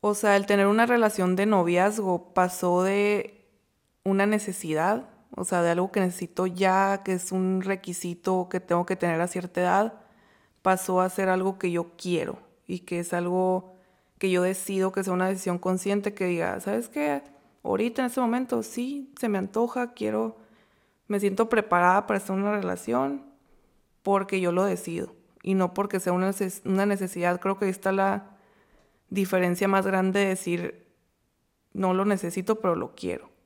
O 0.00 0.14
sea, 0.14 0.36
el 0.36 0.46
tener 0.46 0.66
una 0.66 0.86
relación 0.86 1.36
de 1.36 1.46
noviazgo 1.46 2.32
pasó 2.34 2.82
de 2.82 3.46
una 4.04 4.26
necesidad 4.26 5.08
o 5.38 5.44
sea, 5.44 5.62
de 5.62 5.70
algo 5.70 5.92
que 5.92 6.00
necesito 6.00 6.46
ya, 6.46 7.02
que 7.04 7.12
es 7.12 7.30
un 7.30 7.62
requisito 7.62 8.48
que 8.50 8.58
tengo 8.58 8.84
que 8.86 8.96
tener 8.96 9.20
a 9.20 9.28
cierta 9.28 9.60
edad, 9.60 9.94
pasó 10.62 11.00
a 11.00 11.08
ser 11.08 11.28
algo 11.28 11.58
que 11.58 11.70
yo 11.70 11.92
quiero 11.96 12.40
y 12.66 12.80
que 12.80 12.98
es 12.98 13.12
algo 13.12 13.74
que 14.18 14.30
yo 14.30 14.42
decido 14.42 14.90
que 14.90 15.04
sea 15.04 15.12
una 15.12 15.28
decisión 15.28 15.58
consciente 15.58 16.12
que 16.12 16.26
diga, 16.26 16.58
¿sabes 16.60 16.88
qué? 16.88 17.22
Ahorita 17.62 18.02
en 18.02 18.06
este 18.06 18.20
momento 18.20 18.64
sí, 18.64 19.14
se 19.18 19.28
me 19.28 19.38
antoja, 19.38 19.94
quiero, 19.94 20.38
me 21.06 21.20
siento 21.20 21.48
preparada 21.48 22.06
para 22.06 22.18
estar 22.18 22.36
en 22.36 22.42
una 22.42 22.56
relación 22.58 23.24
porque 24.02 24.40
yo 24.40 24.50
lo 24.50 24.64
decido 24.64 25.14
y 25.42 25.54
no 25.54 25.72
porque 25.72 26.00
sea 26.00 26.12
una, 26.12 26.32
una 26.64 26.86
necesidad. 26.86 27.40
Creo 27.40 27.58
que 27.58 27.66
ahí 27.66 27.70
está 27.70 27.92
la 27.92 28.36
diferencia 29.08 29.68
más 29.68 29.86
grande 29.86 30.20
de 30.20 30.26
decir, 30.26 30.86
no 31.72 31.94
lo 31.94 32.04
necesito, 32.04 32.60
pero 32.60 32.74
lo 32.74 32.96
quiero. 32.96 33.37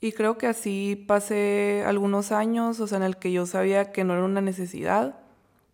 Y 0.00 0.12
creo 0.12 0.38
que 0.38 0.46
así 0.46 1.04
pasé 1.08 1.82
algunos 1.86 2.30
años, 2.30 2.78
o 2.80 2.86
sea, 2.86 2.98
en 2.98 3.04
el 3.04 3.16
que 3.16 3.32
yo 3.32 3.46
sabía 3.46 3.90
que 3.92 4.04
no 4.04 4.14
era 4.14 4.24
una 4.24 4.40
necesidad 4.40 5.18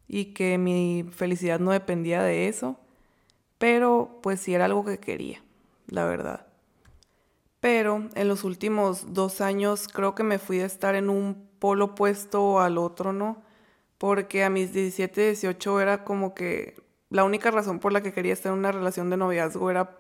y 0.09 0.27
que 0.35 0.59
mi 0.59 1.05
felicidad 1.13 1.61
no 1.61 1.73
dependía 1.73 2.23
de 2.23 2.49
eso, 2.49 2.79
pero 3.59 4.21
pues 4.23 4.41
sí 4.41 4.55
era 4.55 4.65
algo 4.65 4.85
que 4.85 4.99
quería, 4.99 5.43
la 5.87 6.05
verdad. 6.05 6.47
Pero 7.61 8.09
en 8.15 8.29
los 8.29 8.45
últimos 8.45 9.15
dos 9.15 9.41
años 9.41 9.89
creo 9.89 10.15
que 10.15 10.23
me 10.23 10.39
fui 10.39 10.61
a 10.61 10.67
estar 10.67 10.95
en 10.95 11.11
un 11.11 11.49
polo 11.59 11.87
opuesto 11.87 12.61
al 12.61 12.79
otro, 12.79 13.13
¿no? 13.13 13.43
Porque 13.99 14.45
a 14.45 14.51
mis 14.51 14.73
17, 14.73 15.29
18 15.29 15.81
era 15.81 16.05
como 16.05 16.35
que 16.35 16.77
la 17.11 17.25
única 17.25 17.51
razón 17.51 17.79
por 17.79 17.93
la 17.93 18.03
que 18.03 18.13
quería 18.13 18.33
estar 18.33 18.53
en 18.53 18.59
una 18.59 18.73
relación 18.73 19.09
de 19.09 19.17
noviazgo 19.17 19.71
era 19.71 19.99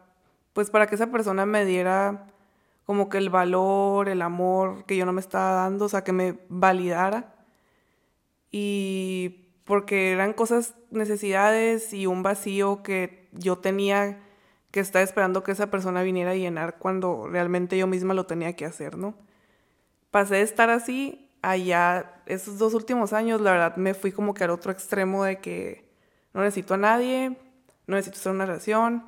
pues 0.52 0.71
para 0.71 0.87
que 0.87 0.95
esa 0.95 1.11
persona 1.11 1.47
me 1.47 1.64
diera 1.64 2.26
como 2.84 3.08
que 3.08 3.18
el 3.18 3.30
valor, 3.30 4.08
el 4.08 4.22
amor 4.22 4.84
que 4.84 4.96
yo 4.96 5.06
no 5.06 5.12
me 5.12 5.20
estaba 5.20 5.52
dando, 5.52 5.86
o 5.86 5.88
sea, 5.88 6.04
que 6.04 6.12
me 6.12 6.38
validara. 6.48 7.34
Y 8.50 9.48
porque 9.64 10.12
eran 10.12 10.32
cosas, 10.32 10.74
necesidades 10.90 11.92
y 11.92 12.06
un 12.06 12.22
vacío 12.22 12.82
que 12.82 13.28
yo 13.32 13.58
tenía 13.58 14.20
que 14.70 14.80
estar 14.80 15.02
esperando 15.02 15.42
que 15.42 15.52
esa 15.52 15.70
persona 15.70 16.02
viniera 16.02 16.32
a 16.32 16.36
llenar 16.36 16.78
cuando 16.78 17.28
realmente 17.28 17.78
yo 17.78 17.86
misma 17.86 18.14
lo 18.14 18.26
tenía 18.26 18.54
que 18.54 18.64
hacer, 18.64 18.98
¿no? 18.98 19.14
Pasé 20.10 20.36
de 20.36 20.42
estar 20.42 20.70
así 20.70 21.30
allá, 21.42 22.22
esos 22.26 22.58
dos 22.58 22.74
últimos 22.74 23.12
años, 23.12 23.40
la 23.40 23.52
verdad 23.52 23.76
me 23.76 23.94
fui 23.94 24.12
como 24.12 24.34
que 24.34 24.44
al 24.44 24.50
otro 24.50 24.72
extremo 24.72 25.24
de 25.24 25.38
que 25.38 25.84
no 26.32 26.42
necesito 26.42 26.74
a 26.74 26.78
nadie, 26.78 27.36
no 27.86 27.96
necesito 27.96 28.30
en 28.30 28.36
una 28.36 28.46
relación, 28.46 29.04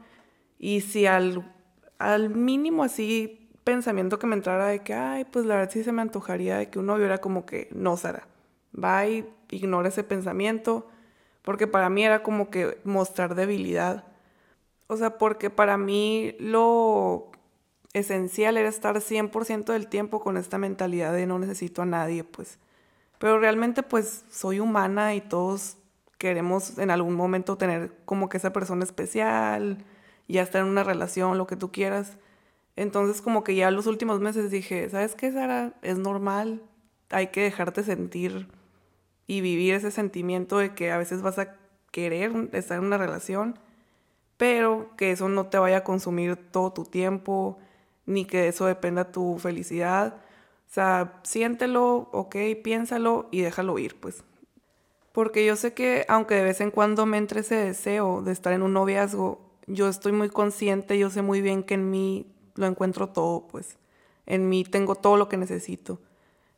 y 0.58 0.82
si 0.82 1.06
al, 1.06 1.52
al 1.98 2.30
mínimo 2.30 2.84
así 2.84 3.45
pensamiento 3.66 4.20
que 4.20 4.28
me 4.28 4.36
entrara 4.36 4.66
de 4.68 4.78
que, 4.84 4.94
ay, 4.94 5.24
pues 5.24 5.44
la 5.44 5.56
verdad 5.56 5.72
sí 5.72 5.82
se 5.82 5.90
me 5.90 6.00
antojaría 6.00 6.56
de 6.56 6.70
que 6.70 6.78
uno 6.78 6.96
viera 6.96 7.18
como 7.18 7.44
que, 7.44 7.68
no, 7.74 7.96
Sara, 7.96 8.28
va 8.72 9.04
y 9.06 9.28
ignora 9.50 9.88
ese 9.88 10.04
pensamiento, 10.04 10.86
porque 11.42 11.66
para 11.66 11.90
mí 11.90 12.04
era 12.04 12.22
como 12.22 12.48
que 12.48 12.78
mostrar 12.84 13.34
debilidad. 13.34 14.04
O 14.86 14.96
sea, 14.96 15.18
porque 15.18 15.50
para 15.50 15.76
mí 15.78 16.36
lo 16.38 17.32
esencial 17.92 18.56
era 18.56 18.68
estar 18.68 19.00
100% 19.00 19.72
del 19.72 19.88
tiempo 19.88 20.20
con 20.20 20.36
esta 20.36 20.58
mentalidad 20.58 21.12
de 21.12 21.26
no 21.26 21.40
necesito 21.40 21.82
a 21.82 21.86
nadie, 21.86 22.22
pues. 22.22 22.60
Pero 23.18 23.40
realmente 23.40 23.82
pues 23.82 24.24
soy 24.30 24.60
humana 24.60 25.16
y 25.16 25.20
todos 25.20 25.76
queremos 26.18 26.78
en 26.78 26.92
algún 26.92 27.14
momento 27.14 27.58
tener 27.58 27.92
como 28.04 28.28
que 28.28 28.36
esa 28.36 28.52
persona 28.52 28.84
especial, 28.84 29.84
ya 30.28 30.42
estar 30.42 30.60
en 30.60 30.68
una 30.68 30.84
relación, 30.84 31.36
lo 31.36 31.48
que 31.48 31.56
tú 31.56 31.72
quieras. 31.72 32.16
Entonces 32.76 33.22
como 33.22 33.42
que 33.42 33.54
ya 33.54 33.70
los 33.70 33.86
últimos 33.86 34.20
meses 34.20 34.50
dije, 34.50 34.88
¿sabes 34.90 35.14
qué, 35.14 35.32
Sara? 35.32 35.72
Es 35.82 35.98
normal, 35.98 36.62
hay 37.10 37.28
que 37.28 37.42
dejarte 37.42 37.82
sentir 37.82 38.48
y 39.26 39.40
vivir 39.40 39.74
ese 39.74 39.90
sentimiento 39.90 40.58
de 40.58 40.74
que 40.74 40.92
a 40.92 40.98
veces 40.98 41.22
vas 41.22 41.38
a 41.38 41.56
querer 41.90 42.50
estar 42.52 42.78
en 42.78 42.84
una 42.84 42.98
relación, 42.98 43.58
pero 44.36 44.94
que 44.96 45.10
eso 45.12 45.28
no 45.28 45.46
te 45.46 45.58
vaya 45.58 45.78
a 45.78 45.84
consumir 45.84 46.36
todo 46.36 46.72
tu 46.72 46.84
tiempo, 46.84 47.58
ni 48.04 48.26
que 48.26 48.48
eso 48.48 48.66
dependa 48.66 49.10
tu 49.10 49.38
felicidad. 49.38 50.16
O 50.68 50.72
sea, 50.72 51.20
siéntelo, 51.24 52.10
ok, 52.12 52.36
piénsalo 52.62 53.28
y 53.30 53.40
déjalo 53.40 53.78
ir, 53.78 53.98
pues. 53.98 54.22
Porque 55.12 55.46
yo 55.46 55.56
sé 55.56 55.72
que 55.72 56.04
aunque 56.08 56.34
de 56.34 56.42
vez 56.42 56.60
en 56.60 56.70
cuando 56.70 57.06
me 57.06 57.16
entre 57.16 57.40
ese 57.40 57.54
deseo 57.54 58.20
de 58.20 58.32
estar 58.32 58.52
en 58.52 58.62
un 58.62 58.74
noviazgo, 58.74 59.40
yo 59.66 59.88
estoy 59.88 60.12
muy 60.12 60.28
consciente, 60.28 60.98
yo 60.98 61.08
sé 61.08 61.22
muy 61.22 61.40
bien 61.40 61.62
que 61.62 61.74
en 61.74 61.90
mí 61.90 62.35
lo 62.56 62.66
encuentro 62.66 63.08
todo, 63.08 63.46
pues 63.48 63.78
en 64.26 64.48
mí 64.48 64.64
tengo 64.64 64.94
todo 64.96 65.16
lo 65.16 65.28
que 65.28 65.36
necesito. 65.36 66.00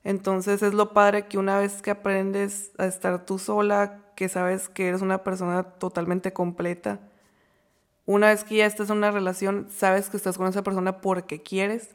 Entonces 0.05 0.63
es 0.63 0.75
lo 0.75 0.93
padre 0.93 1.27
que 1.27 1.39
una 1.39 1.59
vez 1.59 1.83
que 1.83 1.91
aprendes 1.91 2.73
a 2.79 2.87
estar 2.87 3.27
tú 3.27 3.39
sola, 3.39 4.01
que 4.17 4.29
sabes 4.29 4.69
que 4.69 4.89
eres 4.89 5.03
una 5.03 5.23
persona 5.23 5.63
totalmente 5.63 6.33
completa, 6.33 7.01
una 8.07 8.29
vez 8.29 8.43
que 8.43 8.57
ya 8.57 8.67
estás 8.67 8.89
en 8.89 8.97
una 8.99 9.11
relación, 9.11 9.67
sabes 9.71 10.09
que 10.09 10.17
estás 10.17 10.39
con 10.39 10.47
esa 10.49 10.63
persona 10.63 11.03
porque 11.03 11.43
quieres 11.43 11.95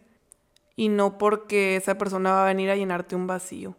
y 0.76 0.90
no 0.90 1.18
porque 1.18 1.76
esa 1.76 1.98
persona 1.98 2.34
va 2.34 2.44
a 2.44 2.48
venir 2.48 2.70
a 2.70 2.76
llenarte 2.76 3.16
un 3.16 3.26
vacío. 3.26 3.76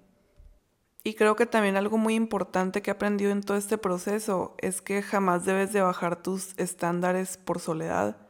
Y 1.05 1.15
creo 1.15 1.37
que 1.37 1.47
también 1.47 1.77
algo 1.77 1.99
muy 1.99 2.15
importante 2.15 2.83
que 2.83 2.91
he 2.91 2.95
aprendido 2.95 3.31
en 3.31 3.43
todo 3.43 3.57
este 3.57 3.79
proceso 3.79 4.57
es 4.59 4.83
que 4.83 5.03
jamás 5.03 5.45
debes 5.45 5.73
de 5.73 5.83
bajar 5.83 6.23
tus 6.23 6.59
estándares 6.59 7.37
por 7.37 7.61
soledad 7.61 8.24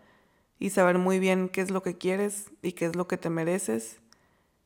y 0.58 0.70
saber 0.70 0.98
muy 0.98 1.18
bien 1.18 1.48
qué 1.48 1.60
es 1.60 1.70
lo 1.70 1.82
que 1.82 1.98
quieres 1.98 2.50
y 2.62 2.72
qué 2.72 2.86
es 2.86 2.96
lo 2.96 3.08
que 3.08 3.16
te 3.16 3.30
mereces. 3.30 4.00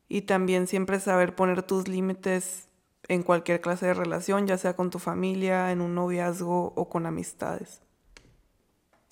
Y 0.07 0.23
también 0.23 0.67
siempre 0.67 0.99
saber 0.99 1.35
poner 1.35 1.63
tus 1.63 1.87
límites 1.87 2.67
en 3.07 3.23
cualquier 3.23 3.61
clase 3.61 3.87
de 3.87 3.93
relación, 3.93 4.47
ya 4.47 4.57
sea 4.57 4.75
con 4.75 4.89
tu 4.89 4.99
familia, 4.99 5.71
en 5.71 5.81
un 5.81 5.95
noviazgo 5.95 6.73
o 6.75 6.89
con 6.89 7.05
amistades. 7.05 7.81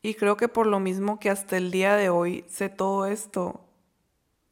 Y 0.02 0.14
creo 0.14 0.38
que 0.38 0.48
por 0.48 0.68
lo 0.68 0.80
mismo 0.80 1.20
que 1.20 1.30
hasta 1.30 1.58
el 1.58 1.72
día 1.72 1.96
de 1.96 2.10
hoy 2.10 2.46
sé 2.48 2.70
todo 2.70 3.08
esto, 3.08 3.62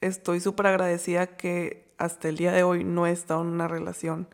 estoy 0.02 0.40
súper 0.40 0.68
agradecida 0.68 1.38
que 1.38 1.94
hasta 1.98 2.28
el 2.28 2.38
día 2.38 2.52
de 2.52 2.64
hoy 2.64 2.84
no 2.84 3.08
he 3.08 3.12
estado 3.12 3.42
en 3.42 3.48
una 3.48 3.68
relación. 3.68 4.28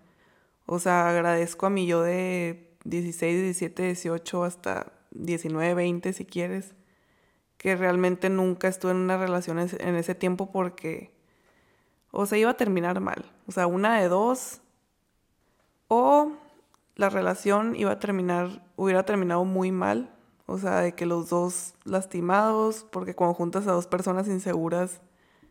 O 0.66 0.80
sea, 0.80 1.10
agradezco 1.10 1.66
a 1.66 1.70
mi 1.70 1.86
yo 1.86 2.02
de 2.02 2.74
16, 2.86 3.42
17, 3.42 3.84
18 3.84 4.44
hasta 4.44 4.94
19, 5.12 5.74
20 5.74 6.14
si 6.14 6.26
quieres, 6.26 6.74
que 7.62 7.76
realmente 7.76 8.28
nunca 8.32 8.68
estuve 8.68 8.90
en 8.90 8.98
una 8.98 9.18
relación 9.18 9.60
en 9.60 9.96
ese 9.96 10.16
tiempo 10.16 10.52
porque, 10.52 11.12
o 12.10 12.26
sea, 12.26 12.40
iba 12.40 12.50
a 12.50 12.58
terminar 12.58 13.00
mal. 13.02 13.32
O 13.46 13.52
sea, 13.52 13.68
una 13.68 14.00
de 14.02 14.08
dos, 14.08 14.62
o 15.88 16.32
la 16.96 17.10
relación 17.12 17.76
iba 17.76 17.92
a 17.92 18.00
terminar, 18.00 18.66
hubiera 18.78 19.06
terminado 19.06 19.46
muy 19.46 19.72
mal. 19.72 20.10
O 20.48 20.58
sea, 20.58 20.80
de 20.80 20.96
que 20.96 21.06
los 21.06 21.30
dos 21.30 21.76
lastimados, 21.84 22.84
porque 22.92 23.14
cuando 23.14 23.36
juntas 23.36 23.68
a 23.68 23.74
dos 23.74 23.86
personas 23.86 24.28
inseguras, 24.28 25.00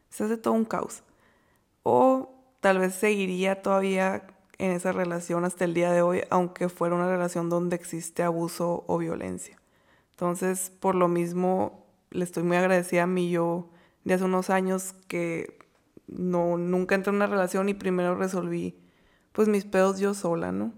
se 0.08 0.24
hace 0.24 0.36
todo 0.36 0.54
un 0.54 0.64
caos. 0.64 1.04
O 1.84 2.34
tal 2.58 2.80
vez 2.80 2.96
seguiría 2.96 3.62
todavía 3.62 4.26
en 4.58 4.72
esa 4.72 4.90
relación 4.90 5.44
hasta 5.44 5.64
el 5.64 5.74
día 5.74 5.92
de 5.92 6.02
hoy, 6.02 6.22
aunque 6.28 6.68
fuera 6.68 6.96
una 6.96 7.08
relación 7.08 7.50
donde 7.50 7.76
existe 7.76 8.24
abuso 8.24 8.82
o 8.88 8.98
violencia. 8.98 9.60
Entonces, 10.10 10.72
por 10.80 10.96
lo 10.96 11.06
mismo, 11.06 11.86
le 12.10 12.24
estoy 12.24 12.42
muy 12.42 12.56
agradecida 12.56 13.04
a 13.04 13.06
mí 13.06 13.30
yo 13.30 13.70
de 14.04 14.14
hace 14.14 14.24
unos 14.24 14.50
años 14.50 14.94
que 15.08 15.58
no, 16.06 16.56
nunca 16.58 16.94
entré 16.94 17.10
en 17.10 17.16
una 17.16 17.26
relación 17.26 17.68
y 17.68 17.74
primero 17.74 18.14
resolví 18.14 18.76
pues 19.32 19.48
mis 19.48 19.64
pedos 19.64 20.00
yo 20.00 20.14
sola, 20.14 20.52
¿no? 20.52 20.72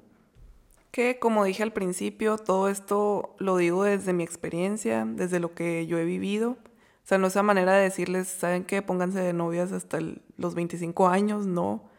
Que 0.90 1.18
como 1.18 1.44
dije 1.44 1.62
al 1.62 1.72
principio, 1.72 2.36
todo 2.36 2.68
esto 2.68 3.34
lo 3.38 3.56
digo 3.56 3.84
desde 3.84 4.12
mi 4.12 4.22
experiencia, 4.24 5.06
desde 5.06 5.40
lo 5.40 5.54
que 5.54 5.86
yo 5.86 5.98
he 5.98 6.04
vivido. 6.04 6.50
O 6.50 7.04
sea, 7.04 7.18
no 7.18 7.28
es 7.28 7.32
esa 7.32 7.42
manera 7.42 7.72
de 7.72 7.82
decirles, 7.82 8.28
¿saben 8.28 8.64
qué? 8.64 8.82
Pónganse 8.82 9.20
de 9.20 9.32
novias 9.32 9.72
hasta 9.72 9.98
los 10.36 10.54
25 10.54 11.08
años, 11.08 11.46
no 11.46 11.90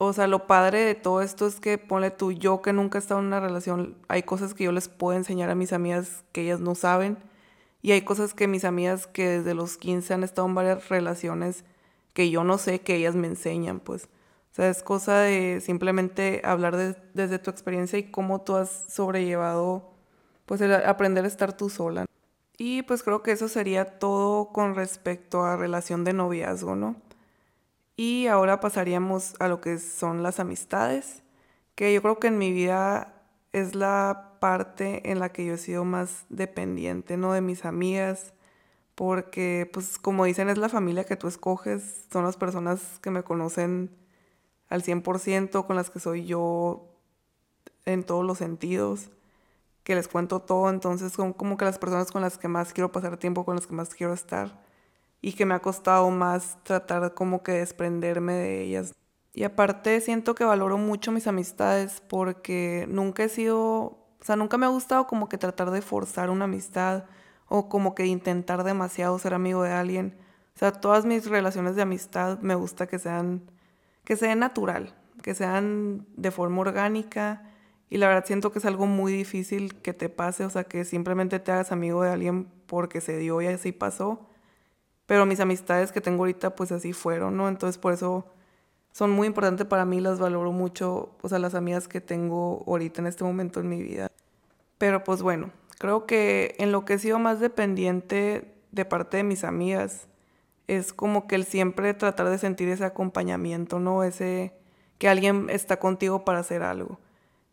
o 0.00 0.12
sea, 0.12 0.28
lo 0.28 0.46
padre 0.46 0.84
de 0.84 0.94
todo 0.94 1.22
esto 1.22 1.48
es 1.48 1.58
que 1.58 1.76
ponle 1.76 2.12
tú, 2.12 2.30
yo 2.30 2.62
que 2.62 2.72
nunca 2.72 2.98
he 2.98 3.00
estado 3.00 3.20
en 3.20 3.26
una 3.26 3.40
relación, 3.40 3.96
hay 4.06 4.22
cosas 4.22 4.54
que 4.54 4.64
yo 4.64 4.70
les 4.72 4.88
puedo 4.88 5.16
enseñar 5.16 5.50
a 5.50 5.56
mis 5.56 5.72
amigas 5.72 6.24
que 6.30 6.42
ellas 6.42 6.60
no 6.60 6.76
saben. 6.76 7.18
Y 7.82 7.92
hay 7.92 8.02
cosas 8.02 8.34
que 8.34 8.48
mis 8.48 8.64
amigas 8.64 9.06
que 9.06 9.28
desde 9.28 9.54
los 9.54 9.76
15 9.76 10.14
han 10.14 10.24
estado 10.24 10.48
en 10.48 10.54
varias 10.54 10.88
relaciones 10.88 11.64
que 12.12 12.30
yo 12.30 12.44
no 12.44 12.58
sé 12.58 12.80
que 12.80 12.96
ellas 12.96 13.14
me 13.14 13.28
enseñan, 13.28 13.80
pues. 13.80 14.08
O 14.52 14.54
sea, 14.54 14.68
es 14.68 14.82
cosa 14.82 15.20
de 15.20 15.60
simplemente 15.60 16.40
hablar 16.44 16.76
desde 17.14 17.38
tu 17.38 17.50
experiencia 17.50 17.98
y 17.98 18.10
cómo 18.10 18.40
tú 18.40 18.56
has 18.56 18.86
sobrellevado, 18.88 19.92
pues, 20.46 20.60
el 20.60 20.74
aprender 20.74 21.24
a 21.24 21.28
estar 21.28 21.56
tú 21.56 21.70
sola. 21.70 22.06
Y 22.56 22.82
pues 22.82 23.04
creo 23.04 23.22
que 23.22 23.30
eso 23.32 23.48
sería 23.48 23.98
todo 24.00 24.52
con 24.52 24.74
respecto 24.74 25.44
a 25.44 25.56
relación 25.56 26.02
de 26.04 26.12
noviazgo, 26.12 26.74
¿no? 26.74 26.96
Y 27.96 28.26
ahora 28.26 28.60
pasaríamos 28.60 29.34
a 29.38 29.48
lo 29.48 29.60
que 29.60 29.78
son 29.78 30.22
las 30.24 30.40
amistades, 30.40 31.22
que 31.76 31.94
yo 31.94 32.02
creo 32.02 32.18
que 32.18 32.28
en 32.28 32.38
mi 32.38 32.52
vida 32.52 33.14
es 33.52 33.76
la 33.76 34.27
parte 34.40 35.10
en 35.10 35.20
la 35.20 35.30
que 35.30 35.44
yo 35.44 35.54
he 35.54 35.58
sido 35.58 35.84
más 35.84 36.26
dependiente, 36.28 37.16
¿no? 37.16 37.32
De 37.32 37.40
mis 37.40 37.64
amigas, 37.64 38.34
porque 38.94 39.68
pues 39.72 39.98
como 39.98 40.24
dicen 40.24 40.48
es 40.48 40.58
la 40.58 40.68
familia 40.68 41.04
que 41.04 41.16
tú 41.16 41.28
escoges, 41.28 42.06
son 42.12 42.24
las 42.24 42.36
personas 42.36 42.98
que 43.00 43.10
me 43.10 43.22
conocen 43.22 43.90
al 44.68 44.82
100%, 44.82 45.66
con 45.66 45.76
las 45.76 45.90
que 45.90 46.00
soy 46.00 46.26
yo 46.26 46.88
en 47.84 48.04
todos 48.04 48.24
los 48.24 48.38
sentidos, 48.38 49.10
que 49.82 49.94
les 49.94 50.08
cuento 50.08 50.40
todo, 50.40 50.68
entonces 50.70 51.12
son 51.12 51.32
como 51.32 51.56
que 51.56 51.64
las 51.64 51.78
personas 51.78 52.10
con 52.12 52.22
las 52.22 52.38
que 52.38 52.48
más 52.48 52.72
quiero 52.72 52.92
pasar 52.92 53.16
tiempo, 53.16 53.44
con 53.44 53.56
las 53.56 53.66
que 53.66 53.74
más 53.74 53.94
quiero 53.94 54.12
estar 54.12 54.60
y 55.20 55.32
que 55.32 55.46
me 55.46 55.54
ha 55.54 55.60
costado 55.60 56.10
más 56.10 56.62
tratar 56.64 57.14
como 57.14 57.42
que 57.42 57.52
desprenderme 57.52 58.34
de 58.34 58.62
ellas. 58.62 58.94
Y 59.34 59.44
aparte 59.44 60.00
siento 60.00 60.34
que 60.34 60.44
valoro 60.44 60.78
mucho 60.78 61.12
mis 61.12 61.26
amistades 61.26 62.02
porque 62.08 62.86
nunca 62.88 63.24
he 63.24 63.28
sido, 63.28 64.07
o 64.20 64.24
sea, 64.24 64.36
nunca 64.36 64.58
me 64.58 64.66
ha 64.66 64.70
gustado 64.70 65.06
como 65.06 65.28
que 65.28 65.38
tratar 65.38 65.70
de 65.70 65.82
forzar 65.82 66.30
una 66.30 66.44
amistad 66.46 67.04
o 67.48 67.68
como 67.68 67.94
que 67.94 68.06
intentar 68.06 68.64
demasiado 68.64 69.18
ser 69.18 69.34
amigo 69.34 69.62
de 69.62 69.72
alguien. 69.72 70.16
O 70.56 70.58
sea, 70.58 70.72
todas 70.72 71.04
mis 71.06 71.26
relaciones 71.28 71.76
de 71.76 71.82
amistad 71.82 72.38
me 72.40 72.54
gusta 72.54 72.86
que 72.86 72.98
sean, 72.98 73.50
que 74.04 74.16
sean 74.16 74.40
natural, 74.40 74.94
que 75.22 75.34
sean 75.34 76.06
de 76.16 76.30
forma 76.30 76.60
orgánica. 76.60 77.44
Y 77.90 77.98
la 77.98 78.08
verdad 78.08 78.24
siento 78.26 78.52
que 78.52 78.58
es 78.58 78.64
algo 78.66 78.86
muy 78.86 79.12
difícil 79.12 79.74
que 79.80 79.94
te 79.94 80.08
pase, 80.08 80.44
o 80.44 80.50
sea, 80.50 80.64
que 80.64 80.84
simplemente 80.84 81.38
te 81.38 81.52
hagas 81.52 81.72
amigo 81.72 82.02
de 82.02 82.10
alguien 82.10 82.48
porque 82.66 83.00
se 83.00 83.16
dio 83.18 83.40
y 83.40 83.46
así 83.46 83.72
pasó 83.72 84.28
pero 85.08 85.24
mis 85.24 85.40
amistades 85.40 85.90
que 85.90 86.02
tengo 86.02 86.24
ahorita 86.24 86.54
pues 86.54 86.70
así 86.70 86.92
fueron, 86.92 87.34
¿no? 87.34 87.48
Entonces 87.48 87.78
por 87.78 87.94
eso 87.94 88.26
son 88.98 89.12
muy 89.12 89.28
importantes 89.28 89.64
para 89.64 89.84
mí, 89.84 90.00
las 90.00 90.18
valoro 90.18 90.50
mucho, 90.50 91.10
o 91.22 91.28
sea, 91.28 91.38
las 91.38 91.54
amigas 91.54 91.86
que 91.86 92.00
tengo 92.00 92.64
ahorita 92.66 93.00
en 93.00 93.06
este 93.06 93.22
momento 93.22 93.60
en 93.60 93.68
mi 93.68 93.80
vida. 93.80 94.10
Pero 94.76 95.04
pues 95.04 95.22
bueno, 95.22 95.52
creo 95.78 96.04
que 96.04 96.56
en 96.58 96.72
lo 96.72 96.84
que 96.84 96.94
he 96.94 96.98
sido 96.98 97.20
más 97.20 97.38
dependiente 97.38 98.56
de 98.72 98.84
parte 98.84 99.18
de 99.18 99.22
mis 99.22 99.44
amigas 99.44 100.08
es 100.66 100.92
como 100.92 101.28
que 101.28 101.36
el 101.36 101.44
siempre 101.44 101.94
tratar 101.94 102.28
de 102.28 102.38
sentir 102.38 102.68
ese 102.70 102.84
acompañamiento, 102.84 103.78
¿no? 103.78 104.02
Ese 104.02 104.52
que 104.98 105.08
alguien 105.08 105.46
está 105.48 105.78
contigo 105.78 106.24
para 106.24 106.40
hacer 106.40 106.64
algo. 106.64 106.98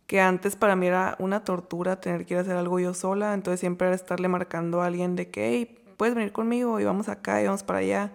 Que 0.07 0.21
antes 0.21 0.55
para 0.55 0.75
mí 0.75 0.87
era 0.87 1.15
una 1.19 1.43
tortura 1.43 2.01
tener 2.01 2.25
que 2.25 2.33
ir 2.33 2.37
a 2.39 2.41
hacer 2.41 2.57
algo 2.57 2.79
yo 2.79 2.95
sola, 2.95 3.35
entonces 3.35 3.59
siempre 3.59 3.85
era 3.85 3.95
estarle 3.95 4.29
marcando 4.29 4.81
a 4.81 4.87
alguien 4.87 5.15
de 5.15 5.29
que, 5.29 5.49
hey, 5.49 5.77
puedes 5.95 6.15
venir 6.15 6.31
conmigo 6.31 6.79
y 6.79 6.85
vamos 6.85 7.07
acá 7.07 7.39
y 7.39 7.45
vamos 7.45 7.61
para 7.61 7.79
allá, 7.79 8.13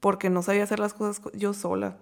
porque 0.00 0.28
no 0.28 0.42
sabía 0.42 0.64
hacer 0.64 0.80
las 0.80 0.92
cosas 0.92 1.22
yo 1.34 1.54
sola. 1.54 1.98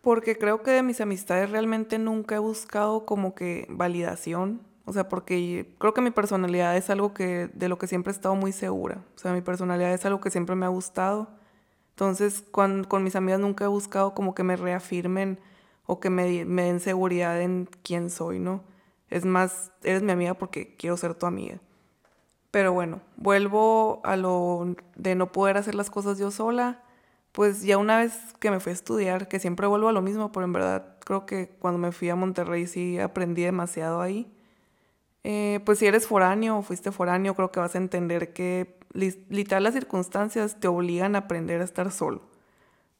Porque 0.00 0.36
creo 0.38 0.62
que 0.62 0.70
de 0.70 0.82
mis 0.82 1.00
amistades 1.00 1.50
realmente 1.50 1.98
nunca 1.98 2.36
he 2.36 2.38
buscado 2.38 3.04
como 3.04 3.34
que 3.34 3.66
validación, 3.68 4.62
o 4.86 4.92
sea, 4.92 5.08
porque 5.08 5.74
creo 5.78 5.94
que 5.94 6.00
mi 6.00 6.10
personalidad 6.10 6.76
es 6.76 6.90
algo 6.90 7.12
que 7.12 7.50
de 7.52 7.68
lo 7.68 7.78
que 7.78 7.86
siempre 7.86 8.10
he 8.12 8.14
estado 8.14 8.34
muy 8.34 8.52
segura, 8.52 9.04
o 9.14 9.18
sea, 9.18 9.32
mi 9.32 9.42
personalidad 9.42 9.92
es 9.92 10.04
algo 10.06 10.20
que 10.20 10.30
siempre 10.30 10.56
me 10.56 10.66
ha 10.66 10.70
gustado. 10.70 11.28
Entonces, 11.90 12.42
con, 12.50 12.86
mis 13.02 13.14
amigas 13.14 13.40
nunca 13.40 13.66
he 13.66 13.68
buscado 13.68 14.14
como 14.14 14.34
que 14.34 14.42
me 14.42 14.56
reafirmen 14.56 15.38
o 15.84 16.00
que 16.00 16.08
me, 16.08 16.46
me 16.46 16.62
den 16.62 16.80
seguridad 16.80 17.40
en 17.42 17.68
quién 17.82 18.08
soy, 18.08 18.38
¿no? 18.38 18.64
Es 19.10 19.26
más, 19.26 19.72
eres 19.82 20.02
mi 20.02 20.12
amiga 20.12 20.34
porque 20.34 20.76
quiero 20.76 20.96
ser 20.96 21.14
tu 21.14 21.26
amiga. 21.26 21.60
Pero 22.50 22.72
bueno, 22.72 23.00
vuelvo 23.16 24.00
a 24.02 24.16
lo 24.16 24.74
de 24.96 25.14
no 25.14 25.30
poder 25.30 25.56
hacer 25.56 25.74
las 25.74 25.90
cosas 25.90 26.18
yo 26.18 26.30
sola. 26.30 26.82
Pues 27.32 27.62
ya 27.62 27.78
una 27.78 27.98
vez 27.98 28.12
que 28.40 28.50
me 28.50 28.60
fui 28.60 28.70
a 28.70 28.74
estudiar, 28.74 29.28
que 29.28 29.38
siempre 29.38 29.66
vuelvo 29.66 29.88
a 29.88 29.92
lo 29.92 30.02
mismo, 30.02 30.32
pero 30.32 30.46
en 30.46 30.52
verdad 30.52 30.96
creo 31.00 31.26
que 31.26 31.48
cuando 31.48 31.78
me 31.78 31.92
fui 31.92 32.08
a 32.10 32.16
Monterrey 32.16 32.66
sí 32.66 32.98
aprendí 32.98 33.42
demasiado 33.42 34.00
ahí. 34.00 34.32
Eh, 35.24 35.60
pues 35.64 35.78
si 35.78 35.86
eres 35.86 36.06
foráneo 36.06 36.58
o 36.58 36.62
fuiste 36.62 36.92
foráneo, 36.92 37.34
creo 37.34 37.52
que 37.52 37.60
vas 37.60 37.74
a 37.74 37.78
entender 37.78 38.32
que 38.32 38.78
literal 38.94 39.64
las 39.64 39.74
circunstancias 39.74 40.58
te 40.60 40.68
obligan 40.68 41.14
a 41.14 41.20
aprender 41.20 41.60
a 41.60 41.64
estar 41.64 41.92
solo. 41.92 42.18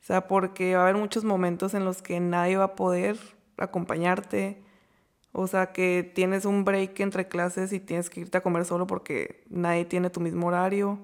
O 0.00 0.04
sea, 0.04 0.28
porque 0.28 0.74
va 0.74 0.80
a 0.82 0.84
haber 0.84 0.96
muchos 0.96 1.24
momentos 1.24 1.74
en 1.74 1.84
los 1.84 2.02
que 2.02 2.20
nadie 2.20 2.56
va 2.56 2.64
a 2.64 2.76
poder 2.76 3.18
acompañarte, 3.58 4.62
o 5.32 5.46
sea, 5.46 5.72
que 5.72 6.10
tienes 6.14 6.44
un 6.46 6.64
break 6.64 7.00
entre 7.00 7.28
clases 7.28 7.72
y 7.72 7.80
tienes 7.80 8.10
que 8.10 8.20
irte 8.20 8.38
a 8.38 8.42
comer 8.42 8.64
solo 8.64 8.86
porque 8.86 9.44
nadie 9.50 9.84
tiene 9.84 10.10
tu 10.10 10.20
mismo 10.20 10.48
horario. 10.48 10.98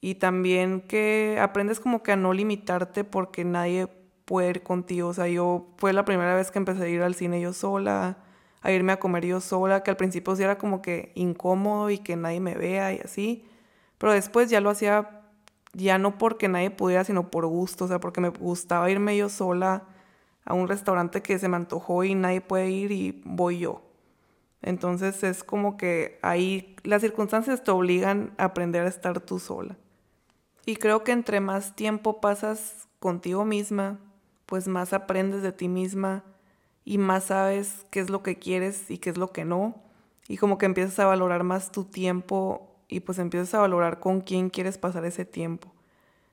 Y 0.00 0.16
también 0.16 0.80
que 0.82 1.38
aprendes 1.40 1.80
como 1.80 2.02
que 2.02 2.12
a 2.12 2.16
no 2.16 2.32
limitarte 2.32 3.04
porque 3.04 3.44
nadie 3.44 3.88
puede 4.24 4.50
ir 4.50 4.62
contigo. 4.62 5.08
O 5.08 5.14
sea, 5.14 5.28
yo 5.28 5.68
fue 5.76 5.92
la 5.92 6.04
primera 6.04 6.34
vez 6.34 6.50
que 6.50 6.58
empecé 6.58 6.84
a 6.84 6.88
ir 6.88 7.02
al 7.02 7.14
cine 7.14 7.40
yo 7.40 7.52
sola, 7.52 8.18
a 8.62 8.72
irme 8.72 8.92
a 8.92 9.00
comer 9.00 9.26
yo 9.26 9.40
sola, 9.40 9.82
que 9.82 9.90
al 9.90 9.96
principio 9.96 10.36
sí 10.36 10.42
era 10.42 10.58
como 10.58 10.82
que 10.82 11.12
incómodo 11.14 11.90
y 11.90 11.98
que 11.98 12.16
nadie 12.16 12.40
me 12.40 12.54
vea 12.54 12.92
y 12.92 13.00
así. 13.00 13.46
Pero 13.98 14.12
después 14.12 14.50
ya 14.50 14.60
lo 14.60 14.70
hacía 14.70 15.20
ya 15.72 15.98
no 15.98 16.18
porque 16.18 16.48
nadie 16.48 16.70
pudiera, 16.70 17.04
sino 17.04 17.30
por 17.30 17.46
gusto. 17.46 17.84
O 17.84 17.88
sea, 17.88 18.00
porque 18.00 18.20
me 18.20 18.30
gustaba 18.30 18.90
irme 18.90 19.16
yo 19.16 19.28
sola 19.28 19.84
a 20.44 20.54
un 20.54 20.68
restaurante 20.68 21.22
que 21.22 21.38
se 21.38 21.48
me 21.48 21.56
antojó 21.56 22.04
y 22.04 22.14
nadie 22.14 22.40
puede 22.40 22.70
ir 22.70 22.92
y 22.92 23.22
voy 23.24 23.58
yo. 23.60 23.82
Entonces 24.62 25.22
es 25.24 25.44
como 25.44 25.76
que 25.76 26.18
ahí 26.22 26.76
las 26.82 27.02
circunstancias 27.02 27.64
te 27.64 27.70
obligan 27.70 28.32
a 28.36 28.44
aprender 28.44 28.84
a 28.84 28.88
estar 28.88 29.20
tú 29.20 29.38
sola. 29.38 29.76
Y 30.70 30.76
creo 30.76 31.02
que 31.02 31.10
entre 31.10 31.40
más 31.40 31.74
tiempo 31.74 32.20
pasas 32.20 32.86
contigo 33.00 33.44
misma, 33.44 33.98
pues 34.46 34.68
más 34.68 34.92
aprendes 34.92 35.42
de 35.42 35.50
ti 35.50 35.66
misma 35.66 36.22
y 36.84 36.98
más 36.98 37.24
sabes 37.24 37.84
qué 37.90 37.98
es 37.98 38.08
lo 38.08 38.22
que 38.22 38.38
quieres 38.38 38.88
y 38.88 38.98
qué 38.98 39.10
es 39.10 39.18
lo 39.18 39.32
que 39.32 39.44
no. 39.44 39.82
Y 40.28 40.36
como 40.36 40.58
que 40.58 40.66
empiezas 40.66 40.96
a 41.00 41.06
valorar 41.06 41.42
más 41.42 41.72
tu 41.72 41.86
tiempo 41.86 42.70
y 42.86 43.00
pues 43.00 43.18
empiezas 43.18 43.52
a 43.54 43.58
valorar 43.58 43.98
con 43.98 44.20
quién 44.20 44.48
quieres 44.48 44.78
pasar 44.78 45.04
ese 45.04 45.24
tiempo. 45.24 45.72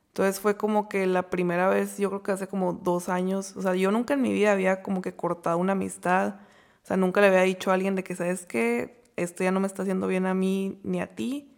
Entonces 0.09 0.39
fue 0.39 0.55
como 0.55 0.87
que 0.87 1.07
la 1.07 1.31
primera 1.31 1.67
vez, 1.67 1.97
yo 1.97 2.09
creo 2.09 2.21
que 2.21 2.33
hace 2.33 2.47
como 2.47 2.73
dos 2.73 3.09
años, 3.09 3.57
o 3.57 3.63
sea, 3.63 3.73
yo 3.73 3.89
nunca 3.89 4.13
en 4.13 4.21
mi 4.21 4.31
vida 4.33 4.51
había 4.51 4.83
como 4.83 5.01
que 5.01 5.15
cortado 5.15 5.57
una 5.57 5.71
amistad, 5.71 6.35
o 6.83 6.85
sea, 6.85 6.95
nunca 6.95 7.21
le 7.21 7.27
había 7.29 7.41
dicho 7.41 7.71
a 7.71 7.73
alguien 7.73 7.95
de 7.95 8.03
que, 8.03 8.15
¿sabes 8.15 8.45
qué? 8.45 9.03
Esto 9.15 9.43
ya 9.43 9.51
no 9.51 9.59
me 9.59 9.65
está 9.65 9.81
haciendo 9.81 10.05
bien 10.05 10.27
a 10.27 10.35
mí 10.35 10.79
ni 10.83 11.01
a 11.01 11.15
ti, 11.15 11.57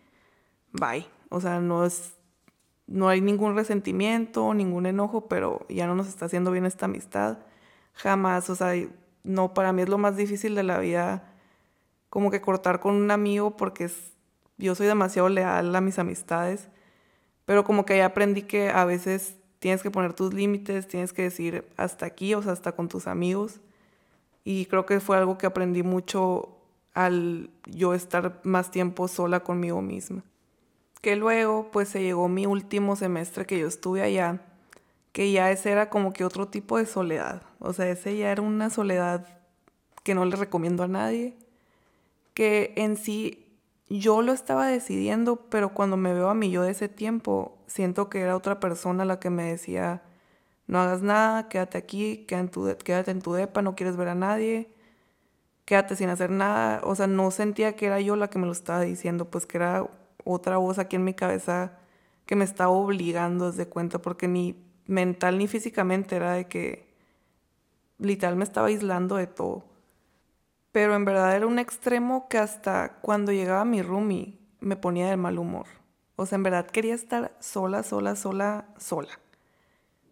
bye. 0.72 1.06
O 1.30 1.42
sea, 1.42 1.60
no 1.60 1.86
es, 1.86 2.19
no 2.90 3.08
hay 3.08 3.22
ningún 3.22 3.56
resentimiento, 3.56 4.54
ningún 4.54 4.88
enojo, 4.88 5.28
pero 5.28 5.66
ya 5.70 5.86
no 5.86 5.96
nos 5.96 6.08
está 6.08 6.26
haciendo 6.26 6.52
bien 6.52 6.66
esta 6.66 6.86
amistad. 6.86 7.38
Jamás, 7.94 8.50
o 8.50 8.56
sea, 8.56 8.74
no, 9.24 9.54
para 9.54 9.74
mí 9.74 9.84
es 9.84 9.90
lo 9.90 10.00
más 10.00 10.18
difícil 10.18 10.56
de 10.56 10.64
la 10.64 10.80
vida, 10.80 11.34
como 12.10 12.32
que 12.32 12.42
cortar 12.42 12.80
con 12.80 12.96
un 12.96 13.12
amigo 13.12 13.56
porque 13.58 13.92
yo 14.58 14.74
soy 14.74 14.88
demasiado 14.88 15.30
leal 15.30 15.76
a 15.76 15.82
mis 15.82 16.00
amistades, 16.00 16.70
pero 17.46 17.64
como 17.64 17.86
que 17.86 17.98
ya 17.98 18.08
aprendí 18.08 18.44
que 18.44 18.70
a 18.70 18.86
veces 18.86 19.36
tienes 19.60 19.84
que 19.84 19.92
poner 19.92 20.14
tus 20.14 20.34
límites, 20.34 20.88
tienes 20.88 21.14
que 21.14 21.24
decir 21.24 21.66
hasta 21.78 22.08
aquí, 22.08 22.34
o 22.34 22.42
sea, 22.42 22.54
hasta 22.54 22.72
con 22.72 22.88
tus 22.90 23.08
amigos. 23.08 23.62
Y 24.44 24.66
creo 24.66 24.86
que 24.86 25.00
fue 25.00 25.18
algo 25.18 25.38
que 25.38 25.46
aprendí 25.46 25.84
mucho 25.84 26.58
al 26.94 27.52
yo 27.66 27.94
estar 27.94 28.42
más 28.44 28.72
tiempo 28.72 29.08
sola 29.08 29.42
conmigo 29.42 29.82
misma. 29.82 30.24
Que 31.02 31.16
luego, 31.16 31.70
pues 31.72 31.90
se 31.90 32.02
llegó 32.02 32.28
mi 32.28 32.46
último 32.46 32.96
semestre 32.96 33.46
que 33.46 33.60
yo 33.60 33.68
estuve 33.68 34.02
allá, 34.02 34.42
que 35.14 35.32
ya 35.32 35.52
ese 35.52 35.72
era 35.72 35.90
como 35.90 36.14
que 36.14 36.26
otro 36.26 36.48
tipo 36.48 36.78
de 36.78 36.86
soledad. 36.86 37.42
O 37.60 37.74
sea, 37.74 37.90
ese 37.90 38.18
ya 38.18 38.32
era 38.32 38.42
una 38.42 38.70
soledad 38.70 39.28
que 40.04 40.16
no 40.16 40.26
le 40.26 40.36
recomiendo 40.36 40.84
a 40.84 40.88
nadie, 40.88 41.36
que 42.34 42.74
en 42.76 42.98
sí 42.98 43.46
yo 43.90 44.22
lo 44.22 44.34
estaba 44.34 44.68
decidiendo, 44.68 45.38
pero 45.50 45.74
cuando 45.74 45.98
me 45.98 46.14
veo 46.14 46.30
a 46.30 46.34
mí 46.36 46.52
yo 46.52 46.64
de 46.64 46.72
ese 46.72 46.90
tiempo, 46.90 47.58
siento 47.68 48.10
que 48.10 48.22
era 48.22 48.36
otra 48.36 48.60
persona 48.60 49.06
la 49.06 49.20
que 49.20 49.30
me 49.30 49.44
decía, 49.44 50.04
no 50.68 50.80
hagas 50.80 51.02
nada, 51.02 51.50
quédate 51.50 51.78
aquí, 51.78 52.26
quédate 52.28 53.12
en 53.12 53.22
tu, 53.22 53.34
depa, 53.34 53.62
no 53.62 53.76
quieres 53.76 53.98
ver 53.98 54.10
a 54.10 54.16
nadie, 54.16 54.70
quédate 55.66 55.96
sin 55.96 56.10
hacer 56.10 56.30
nada. 56.30 56.82
O 56.84 56.96
sea, 56.96 57.08
no 57.08 57.32
sentía 57.32 57.76
que 57.76 57.88
era 57.88 58.00
yo 58.00 58.16
la 58.16 58.30
que 58.30 58.40
me 58.40 58.46
lo 58.46 58.52
estaba 58.52 58.82
diciendo, 58.82 59.26
pues 59.26 59.46
que 59.46 59.58
era 59.58 59.88
otra 60.34 60.58
voz 60.58 60.80
aquí 60.80 60.96
en 60.96 61.04
mi 61.04 61.14
cabeza 61.14 61.74
que 62.26 62.36
me 62.36 62.46
estaba 62.46 62.70
obligando 62.70 63.52
desde 63.52 63.68
cuenta, 63.68 64.00
porque 64.00 64.28
ni 64.28 64.56
mental 64.86 65.38
ni 65.38 65.48
físicamente 65.48 66.16
era 66.16 66.34
de 66.34 66.48
que 66.48 66.94
literal 67.98 68.36
me 68.36 68.44
estaba 68.44 68.68
aislando 68.68 69.16
de 69.16 69.28
todo. 69.28 69.66
Pero 70.72 70.96
en 70.96 71.06
verdad 71.06 71.36
era 71.36 71.48
un 71.48 71.60
extremo 71.60 72.28
que 72.30 72.38
hasta 72.38 73.00
cuando 73.02 73.32
llegaba 73.32 73.66
mi 73.66 73.82
roomie 73.82 74.38
me 74.60 74.76
ponía 74.76 75.10
de 75.10 75.18
mal 75.18 75.40
humor. 75.40 75.66
O 76.16 76.26
sea, 76.26 76.36
en 76.36 76.44
verdad 76.44 76.68
quería 76.68 76.94
estar 76.96 77.36
sola, 77.40 77.84
sola, 77.84 78.16
sola, 78.16 78.66
sola. 78.78 79.20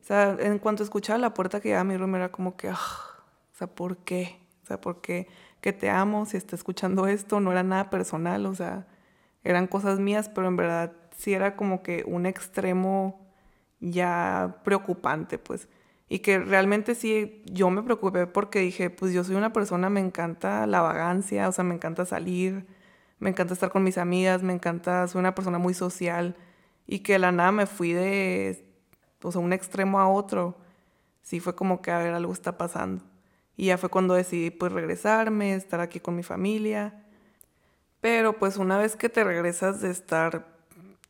O 0.01 0.03
sea, 0.03 0.37
en 0.39 0.57
cuanto 0.59 0.83
escuchaba 0.83 1.19
la 1.19 1.33
puerta 1.33 1.59
que 1.59 1.69
llegaba 1.69 1.83
mi 1.83 1.97
roomie 1.97 2.17
era 2.17 2.31
como 2.31 2.55
que, 2.55 2.69
ah, 2.69 2.77
o 3.53 3.55
sea, 3.57 3.67
¿por 3.67 3.97
qué? 3.97 4.39
O 4.63 4.65
sea, 4.67 4.81
¿por 4.81 5.01
qué? 5.01 5.27
Que 5.61 5.73
te 5.73 5.89
amo, 5.89 6.25
si 6.25 6.37
está 6.37 6.55
escuchando 6.55 7.07
esto, 7.07 7.39
no 7.39 7.51
era 7.51 7.63
nada 7.63 7.89
personal, 7.89 8.45
o 8.45 8.55
sea, 8.55 8.87
eran 9.47 9.67
cosas 9.67 9.99
mías, 9.99 10.29
pero 10.29 10.47
en 10.47 10.57
verdad 10.57 10.91
sí 11.15 11.33
era 11.33 11.55
como 11.55 11.81
que 11.81 12.03
un 12.05 12.25
extremo 12.25 13.25
ya 13.79 14.57
preocupante, 14.63 15.37
pues. 15.37 15.69
Y 16.09 16.19
que 16.19 16.39
realmente 16.39 16.95
sí, 16.95 17.43
yo 17.45 17.69
me 17.69 17.81
preocupé 17.83 18.27
porque 18.27 18.59
dije, 18.59 18.89
pues 18.89 19.13
yo 19.13 19.23
soy 19.23 19.35
una 19.35 19.53
persona, 19.53 19.89
me 19.89 19.99
encanta 20.01 20.67
la 20.67 20.81
vagancia, 20.81 21.47
o 21.47 21.51
sea, 21.51 21.63
me 21.63 21.75
encanta 21.75 22.05
salir, 22.05 22.65
me 23.19 23.29
encanta 23.29 23.53
estar 23.53 23.69
con 23.71 23.83
mis 23.83 23.97
amigas, 23.97 24.43
me 24.43 24.53
encanta, 24.53 25.07
soy 25.07 25.19
una 25.19 25.35
persona 25.35 25.57
muy 25.59 25.73
social. 25.73 26.35
Y 26.85 26.99
que 26.99 27.19
la 27.19 27.31
nada 27.31 27.51
me 27.51 27.65
fui 27.67 27.93
de, 27.93 28.65
o 29.21 29.31
sea, 29.31 29.41
un 29.41 29.53
extremo 29.53 29.99
a 29.99 30.09
otro. 30.09 30.57
Sí 31.21 31.39
fue 31.39 31.55
como 31.55 31.81
que, 31.81 31.91
a 31.91 31.99
ver, 31.99 32.13
algo 32.13 32.33
está 32.33 32.57
pasando. 32.57 33.03
Y 33.57 33.67
ya 33.67 33.77
fue 33.77 33.89
cuando 33.89 34.13
decidí, 34.13 34.51
pues, 34.51 34.71
regresarme, 34.73 35.55
estar 35.55 35.79
aquí 35.81 35.99
con 35.99 36.15
mi 36.15 36.23
familia. 36.23 37.06
Pero, 38.01 38.37
pues, 38.37 38.57
una 38.57 38.77
vez 38.77 38.95
que 38.95 39.09
te 39.09 39.23
regresas 39.23 39.81
de 39.81 39.89
estar 39.91 40.47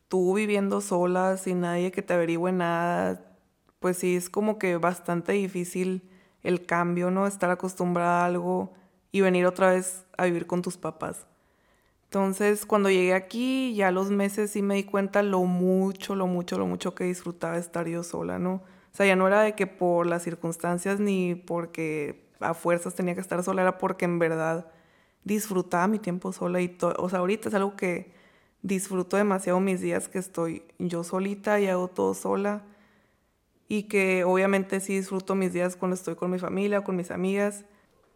tú 0.08 0.34
viviendo 0.34 0.80
sola, 0.80 1.36
sin 1.36 1.60
nadie 1.60 1.92
que 1.92 2.02
te 2.02 2.14
averigüe 2.14 2.52
nada, 2.52 3.36
pues 3.78 3.98
sí, 3.98 4.16
es 4.16 4.30
como 4.30 4.58
que 4.58 4.76
bastante 4.76 5.32
difícil 5.32 6.08
el 6.42 6.64
cambio, 6.66 7.10
¿no? 7.10 7.26
Estar 7.26 7.50
acostumbrada 7.50 8.22
a 8.22 8.26
algo 8.26 8.72
y 9.12 9.20
venir 9.20 9.46
otra 9.46 9.70
vez 9.70 10.04
a 10.16 10.24
vivir 10.24 10.46
con 10.46 10.62
tus 10.62 10.76
papás. 10.76 11.26
Entonces, 12.04 12.64
cuando 12.64 12.88
llegué 12.90 13.12
aquí, 13.14 13.74
ya 13.74 13.90
los 13.90 14.10
meses 14.10 14.50
sí 14.52 14.62
me 14.62 14.76
di 14.76 14.84
cuenta 14.84 15.22
lo 15.22 15.40
mucho, 15.40 16.14
lo 16.14 16.26
mucho, 16.26 16.58
lo 16.58 16.66
mucho 16.66 16.94
que 16.94 17.04
disfrutaba 17.04 17.58
estar 17.58 17.86
yo 17.86 18.02
sola, 18.02 18.38
¿no? 18.38 18.54
O 18.54 18.96
sea, 18.96 19.06
ya 19.06 19.14
no 19.14 19.26
era 19.26 19.42
de 19.42 19.54
que 19.54 19.66
por 19.66 20.06
las 20.06 20.22
circunstancias 20.22 21.00
ni 21.00 21.34
porque 21.34 22.26
a 22.40 22.54
fuerzas 22.54 22.94
tenía 22.94 23.14
que 23.14 23.20
estar 23.20 23.42
sola, 23.42 23.62
era 23.62 23.78
porque 23.78 24.06
en 24.06 24.18
verdad 24.18 24.70
disfrutaba 25.28 25.86
mi 25.86 25.98
tiempo 25.98 26.32
sola 26.32 26.60
y. 26.60 26.76
O 26.80 27.08
sea, 27.08 27.20
ahorita 27.20 27.48
es 27.48 27.54
algo 27.54 27.76
que 27.76 28.12
disfruto 28.62 29.16
demasiado 29.16 29.60
mis 29.60 29.80
días 29.80 30.08
que 30.08 30.18
estoy 30.18 30.64
yo 30.78 31.04
solita 31.04 31.60
y 31.60 31.68
hago 31.68 31.88
todo 31.88 32.14
sola 32.14 32.64
y 33.68 33.84
que 33.84 34.24
obviamente 34.24 34.80
sí 34.80 34.96
disfruto 34.96 35.34
mis 35.34 35.52
días 35.52 35.76
cuando 35.76 35.94
estoy 35.94 36.16
con 36.16 36.30
mi 36.30 36.38
familia, 36.38 36.82
con 36.82 36.96
mis 36.96 37.10
amigas, 37.10 37.64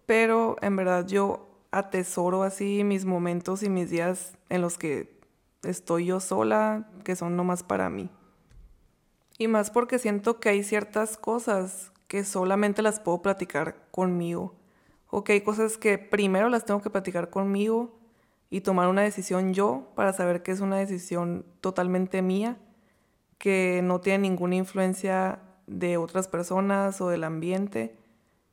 pero 0.06 0.56
en 0.62 0.74
verdad 0.74 1.06
yo 1.06 1.48
atesoro 1.70 2.42
así 2.42 2.82
mis 2.84 3.04
momentos 3.04 3.62
y 3.62 3.68
mis 3.68 3.90
días 3.90 4.36
en 4.48 4.62
los 4.62 4.78
que 4.78 5.20
estoy 5.62 6.06
yo 6.06 6.20
sola, 6.20 6.88
que 7.04 7.14
son 7.14 7.36
nomás 7.36 7.62
para 7.62 7.88
mí. 7.90 8.10
Y 9.38 9.48
más 9.48 9.70
porque 9.70 9.98
siento 9.98 10.40
que 10.40 10.48
hay 10.48 10.64
ciertas 10.64 11.16
cosas 11.16 11.92
que 12.08 12.24
solamente 12.24 12.82
las 12.82 13.00
puedo 13.00 13.22
platicar 13.22 13.88
conmigo. 13.90 14.54
O 15.14 15.24
que 15.24 15.34
hay 15.34 15.42
cosas 15.42 15.76
que 15.76 15.98
primero 15.98 16.48
las 16.48 16.64
tengo 16.64 16.80
que 16.80 16.88
platicar 16.88 17.28
conmigo 17.28 17.98
y 18.48 18.62
tomar 18.62 18.88
una 18.88 19.02
decisión 19.02 19.52
yo 19.52 19.92
para 19.94 20.14
saber 20.14 20.42
que 20.42 20.52
es 20.52 20.60
una 20.60 20.78
decisión 20.78 21.44
totalmente 21.60 22.22
mía, 22.22 22.56
que 23.36 23.82
no 23.84 24.00
tiene 24.00 24.20
ninguna 24.30 24.56
influencia 24.56 25.40
de 25.66 25.98
otras 25.98 26.28
personas 26.28 26.98
o 27.02 27.10
del 27.10 27.24
ambiente 27.24 27.94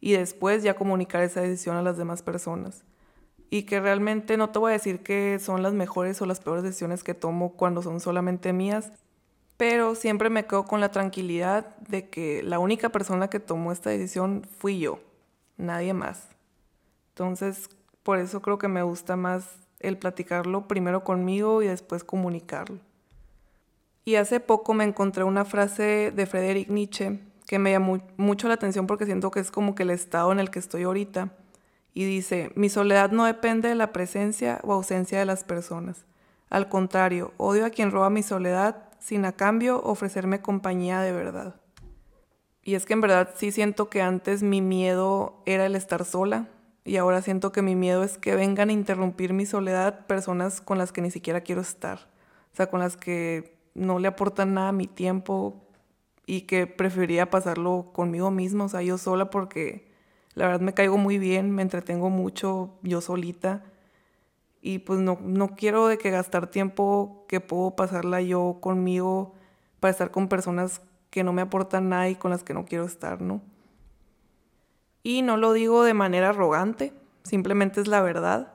y 0.02 0.12
después 0.12 0.62
ya 0.62 0.74
comunicar 0.76 1.24
esa 1.24 1.39
decisión 1.39 1.78
a 1.78 1.82
las 1.82 1.98
demás 1.98 2.24
personas. 2.24 2.84
Y 3.50 3.63
que 3.63 3.80
realmente 3.80 4.36
no 4.36 4.50
te 4.50 4.60
voy 4.60 4.72
a 4.72 4.74
decir 4.74 5.02
que 5.02 5.39
son 5.39 5.63
las 5.63 5.72
mejores 5.72 6.22
o 6.22 6.26
las 6.26 6.41
peores 6.41 6.63
decisiones 6.63 7.06
que 7.06 7.13
tomo 7.13 7.54
cuando 7.54 7.82
son 7.82 8.02
solamente 8.02 8.52
mías, 8.52 8.91
pero 9.56 9.95
siempre 9.95 10.30
me 10.30 10.45
quedo 10.45 10.65
con 10.65 10.82
la 10.82 10.91
tranquilidad 10.91 11.78
de 11.78 12.10
que 12.10 12.43
la 12.43 12.60
única 12.60 12.89
persona 12.89 13.30
que 13.30 13.39
tomó 13.39 13.72
esta 13.72 13.91
decisión 13.91 14.45
fui 14.58 14.80
yo, 14.80 15.00
nadie 15.56 15.93
más. 15.93 16.28
Entonces, 17.19 17.69
por 18.01 18.17
eso 18.17 18.41
creo 18.41 18.58
que 18.58 18.69
me 18.69 18.82
gusta 18.82 19.17
más 19.17 19.43
el 19.82 19.97
platicarlo 19.97 20.69
primero 20.69 21.03
conmigo 21.03 21.62
y 21.62 21.67
después 21.67 22.05
comunicarlo. 22.05 22.77
Y 24.05 24.15
hace 24.15 24.39
poco 24.39 24.73
me 24.73 24.86
encontré 24.86 25.25
una 25.25 25.43
frase 25.43 26.13
de 26.15 26.25
Friedrich 26.25 26.69
Nietzsche 26.69 27.19
que 27.45 27.60
me 27.60 27.71
llamó 27.71 27.99
mucho 28.15 28.47
la 28.47 28.53
atención 28.53 28.88
porque 28.88 29.05
siento 29.05 29.32
que 29.32 29.41
es 29.41 29.51
como 29.51 29.75
que 29.75 29.84
el 29.84 29.89
estado 29.89 30.32
en 30.32 30.39
el 30.39 30.49
que 30.49 30.60
estoy 30.60 30.84
ahorita. 30.84 31.34
Y 31.93 32.05
dice, 32.05 32.53
mi 32.55 32.69
soledad 32.69 33.12
no 33.12 33.25
depende 33.25 33.67
de 33.67 33.75
la 33.75 33.91
presencia 33.91 34.62
o 34.63 34.71
ausencia 34.71 35.19
de 35.19 35.25
las 35.25 35.43
personas. 35.43 36.05
Al 36.49 36.69
contrario, 36.69 37.34
odio 37.36 37.65
a 37.65 37.69
quien 37.69 37.91
roba 37.91 38.10
mi 38.10 38.23
soledad 38.23 38.77
sin 38.97 39.25
a 39.25 39.34
cambio 39.34 39.84
ofrecerme 39.84 40.41
compañía 40.41 41.01
de 41.01 41.12
verdad. 41.12 41.55
Y 42.63 42.75
es 42.75 42.86
que 42.86 42.93
en 42.93 43.01
verdad 43.01 43.32
sí 43.36 43.51
siento 43.51 43.89
que 43.89 44.01
antes 44.01 44.41
mi 44.41 44.62
miedo 44.62 45.43
era 45.45 45.65
el 45.65 45.75
estar 45.75 46.05
sola, 46.05 46.47
y 46.85 46.97
ahora 46.97 47.21
siento 47.21 47.51
que 47.51 47.61
mi 47.61 47.75
miedo 47.75 48.03
es 48.03 48.17
que 48.17 48.35
vengan 48.35 48.69
a 48.69 48.73
interrumpir 48.73 49.33
mi 49.33 49.45
soledad 49.45 50.05
personas 50.07 50.61
con 50.61 50.77
las 50.77 50.91
que 50.91 51.01
ni 51.01 51.11
siquiera 51.11 51.41
quiero 51.41 51.61
estar. 51.61 52.09
O 52.53 52.55
sea, 52.55 52.67
con 52.67 52.79
las 52.79 52.97
que 52.97 53.57
no 53.75 53.99
le 53.99 54.07
aportan 54.07 54.53
nada 54.53 54.69
a 54.69 54.73
mi 54.73 54.87
tiempo 54.87 55.61
y 56.25 56.41
que 56.41 56.67
preferiría 56.67 57.29
pasarlo 57.29 57.91
conmigo 57.93 58.31
mismo, 58.31 58.65
o 58.65 58.69
sea, 58.69 58.81
yo 58.81 58.97
sola 58.97 59.29
porque 59.29 59.91
la 60.35 60.45
verdad 60.45 60.61
me 60.61 60.73
caigo 60.73 60.97
muy 60.97 61.17
bien, 61.17 61.51
me 61.51 61.61
entretengo 61.61 62.09
mucho 62.09 62.77
yo 62.83 63.01
solita 63.01 63.63
y 64.61 64.79
pues 64.79 64.99
no, 64.99 65.17
no 65.21 65.55
quiero 65.55 65.87
de 65.87 65.97
que 65.97 66.11
gastar 66.11 66.47
tiempo 66.47 67.25
que 67.27 67.39
puedo 67.39 67.75
pasarla 67.75 68.21
yo 68.21 68.57
conmigo 68.61 69.33
para 69.79 69.91
estar 69.91 70.11
con 70.11 70.27
personas 70.27 70.81
que 71.09 71.23
no 71.23 71.33
me 71.33 71.41
aportan 71.41 71.89
nada 71.89 72.09
y 72.09 72.15
con 72.15 72.31
las 72.31 72.43
que 72.43 72.53
no 72.53 72.65
quiero 72.65 72.85
estar, 72.85 73.21
¿no? 73.21 73.41
Y 75.03 75.21
no 75.21 75.38
lo 75.38 75.53
digo 75.53 75.83
de 75.83 75.93
manera 75.93 76.29
arrogante, 76.29 76.93
simplemente 77.23 77.81
es 77.81 77.88
la 77.88 78.01
verdad. 78.01 78.53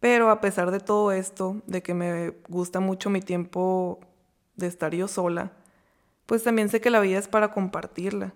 Pero 0.00 0.30
a 0.30 0.40
pesar 0.40 0.70
de 0.70 0.80
todo 0.80 1.12
esto, 1.12 1.62
de 1.66 1.82
que 1.82 1.94
me 1.94 2.30
gusta 2.48 2.80
mucho 2.80 3.10
mi 3.10 3.20
tiempo 3.20 4.00
de 4.56 4.66
estar 4.66 4.94
yo 4.94 5.08
sola, 5.08 5.52
pues 6.26 6.42
también 6.42 6.68
sé 6.68 6.80
que 6.80 6.90
la 6.90 7.00
vida 7.00 7.18
es 7.18 7.28
para 7.28 7.52
compartirla. 7.52 8.34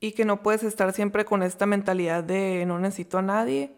Y 0.00 0.12
que 0.12 0.24
no 0.24 0.42
puedes 0.42 0.62
estar 0.62 0.92
siempre 0.92 1.24
con 1.24 1.42
esta 1.42 1.66
mentalidad 1.66 2.22
de 2.22 2.64
no 2.66 2.78
necesito 2.78 3.18
a 3.18 3.22
nadie, 3.22 3.74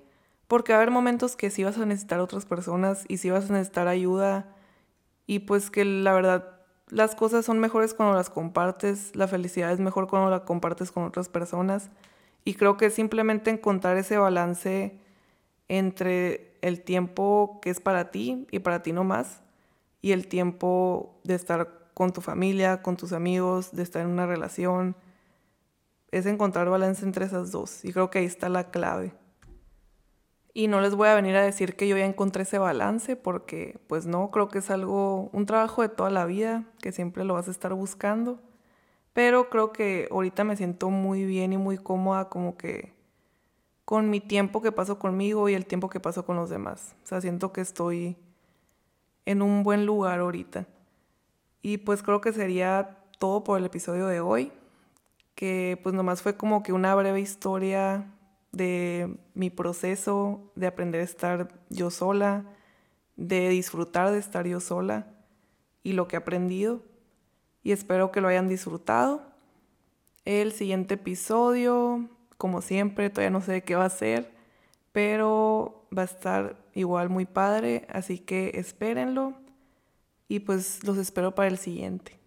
porque 0.49 0.73
va 0.73 0.79
a 0.79 0.83
haber 0.83 0.90
momentos 0.90 1.37
que 1.37 1.51
sí 1.51 1.64
vas 1.64 1.79
a 1.79 1.87
necesitar 1.87 2.20
otras 2.20 2.44
personas 2.44 3.05
y 3.09 3.18
sí 3.18 3.31
vas 3.31 3.49
a 3.49 3.53
necesitar 3.53 3.88
ayuda. 3.88 4.55
Y 5.27 5.40
pues 5.40 5.70
que 5.70 5.85
la 5.85 6.12
verdad 6.12 6.61
las 6.90 7.14
cosas 7.14 7.44
son 7.44 7.59
mejores 7.59 7.94
cuando 7.94 8.16
las 8.16 8.31
compartes, 8.31 9.14
la 9.14 9.29
felicidad 9.29 9.70
es 9.70 9.81
mejor 9.81 10.09
cuando 10.09 10.29
la 10.29 10.44
compartes 10.44 10.90
con 10.90 11.05
otras 11.05 11.29
personas. 11.29 11.90
Y 12.44 12.55
creo 12.55 12.76
que 12.76 12.90
simplemente 12.90 13.50
encontrar 13.50 13.96
ese 13.96 14.16
balance 14.16 14.98
entre 15.68 16.57
el 16.62 16.83
tiempo 16.83 17.61
que 17.62 17.70
es 17.70 17.81
para 17.81 18.11
ti 18.11 18.46
y 18.50 18.59
para 18.59 18.83
ti 18.83 18.92
no 18.92 19.05
más 19.05 19.42
y 20.03 20.12
el 20.12 20.29
tiempo 20.29 21.20
de 21.24 21.35
estar 21.35 21.90
con 21.94 22.12
tu 22.12 22.20
familia, 22.20 22.83
con 22.83 22.96
tus 22.96 23.12
amigos, 23.12 23.72
de 23.72 23.83
estar 23.83 24.03
en 24.03 24.09
una 24.09 24.26
relación. 24.26 24.96
Es 26.11 26.26
encontrar 26.26 26.68
balance 26.70 27.05
entre 27.05 27.26
esas 27.26 27.50
dos. 27.50 27.85
Y 27.85 27.92
creo 27.92 28.11
que 28.11 28.20
ahí 28.20 28.24
está 28.24 28.48
la 28.48 28.70
clave. 28.70 29.12
Y 30.53 30.66
no 30.66 30.81
les 30.81 30.94
voy 30.94 31.09
a 31.09 31.14
venir 31.14 31.37
a 31.37 31.42
decir 31.42 31.76
que 31.76 31.87
yo 31.87 31.96
ya 31.96 32.07
encontré 32.07 32.42
ese 32.42 32.59
balance 32.59 33.14
porque 33.14 33.79
pues 33.87 34.07
no, 34.07 34.31
creo 34.31 34.48
que 34.48 34.59
es 34.59 34.70
algo, 34.70 35.31
un 35.33 35.46
trabajo 35.46 35.83
de 35.83 35.88
toda 35.88 36.11
la 36.11 36.24
vida, 36.24 36.64
que 36.81 36.90
siempre 36.90 37.24
lo 37.24 37.35
vas 37.35 37.46
a 37.46 37.53
estar 37.53 37.72
buscando. 37.74 38.40
Pero 39.12 39.51
creo 39.51 39.73
que 39.73 40.09
ahorita 40.11 40.44
me 40.44 40.57
siento 40.57 40.90
muy 40.90 41.25
bien 41.25 41.53
y 41.53 41.57
muy 41.57 41.79
cómoda 41.79 42.29
como 42.29 42.57
que 42.57 42.94
con 43.85 44.09
mi 44.09 44.20
tiempo 44.20 44.62
que 44.62 44.70
paso 44.70 44.99
conmigo 44.99 45.49
y 45.49 45.55
el 45.55 45.66
tiempo 45.66 45.88
que 45.88 45.99
paso 45.99 46.25
con 46.25 46.37
los 46.37 46.49
demás. 46.49 46.94
O 47.03 47.07
sea, 47.07 47.20
siento 47.20 47.53
que 47.53 47.61
estoy 47.61 48.16
en 49.27 49.42
un 49.42 49.64
buen 49.64 49.85
lugar 49.85 50.20
ahorita. 50.20 50.66
Y 51.62 51.79
pues 51.79 52.03
creo 52.03 52.20
que 52.20 52.33
sería 52.33 52.99
todo 53.18 53.44
por 53.44 53.59
el 53.59 53.64
episodio 53.64 54.07
de 54.07 54.20
hoy, 54.20 54.53
que 55.35 55.79
pues 55.83 55.94
nomás 55.94 56.23
fue 56.23 56.37
como 56.37 56.62
que 56.62 56.73
una 56.73 56.94
breve 56.94 57.20
historia 57.20 58.07
de 58.53 59.18
mi 59.35 59.51
proceso 59.51 60.53
de 60.55 60.66
aprender 60.66 61.01
a 61.01 61.05
estar 61.05 61.49
yo 61.68 61.90
sola, 61.90 62.44
de 63.16 63.49
disfrutar 63.49 64.11
de 64.11 64.18
estar 64.18 64.46
yo 64.46 64.61
sola 64.61 65.07
y 65.83 65.92
lo 65.92 66.09
que 66.09 66.16
he 66.16 66.18
aprendido. 66.18 66.83
Y 67.62 67.73
espero 67.73 68.11
que 68.11 68.20
lo 68.20 68.29
hayan 68.29 68.49
disfrutado. 68.49 69.23
El 70.25 70.53
siguiente 70.53 70.94
episodio, 70.94 72.09
como 72.37 72.62
siempre, 72.62 73.11
todavía 73.11 73.31
no 73.31 73.40
sé 73.40 73.62
qué 73.62 73.75
va 73.75 73.87
a 73.87 73.90
ser, 73.90 74.31
pero 74.92 75.87
va 75.96 76.03
a 76.03 76.07
estar 76.07 76.57
igual 76.75 77.09
muy 77.09 77.27
padre, 77.27 77.87
así 77.90 78.18
que 78.18 78.53
espérenlo 78.55 79.35
y 80.29 80.40
pues 80.40 80.85
los 80.85 80.96
espero 80.96 81.35
para 81.35 81.49
el 81.49 81.59
siguiente. 81.59 82.20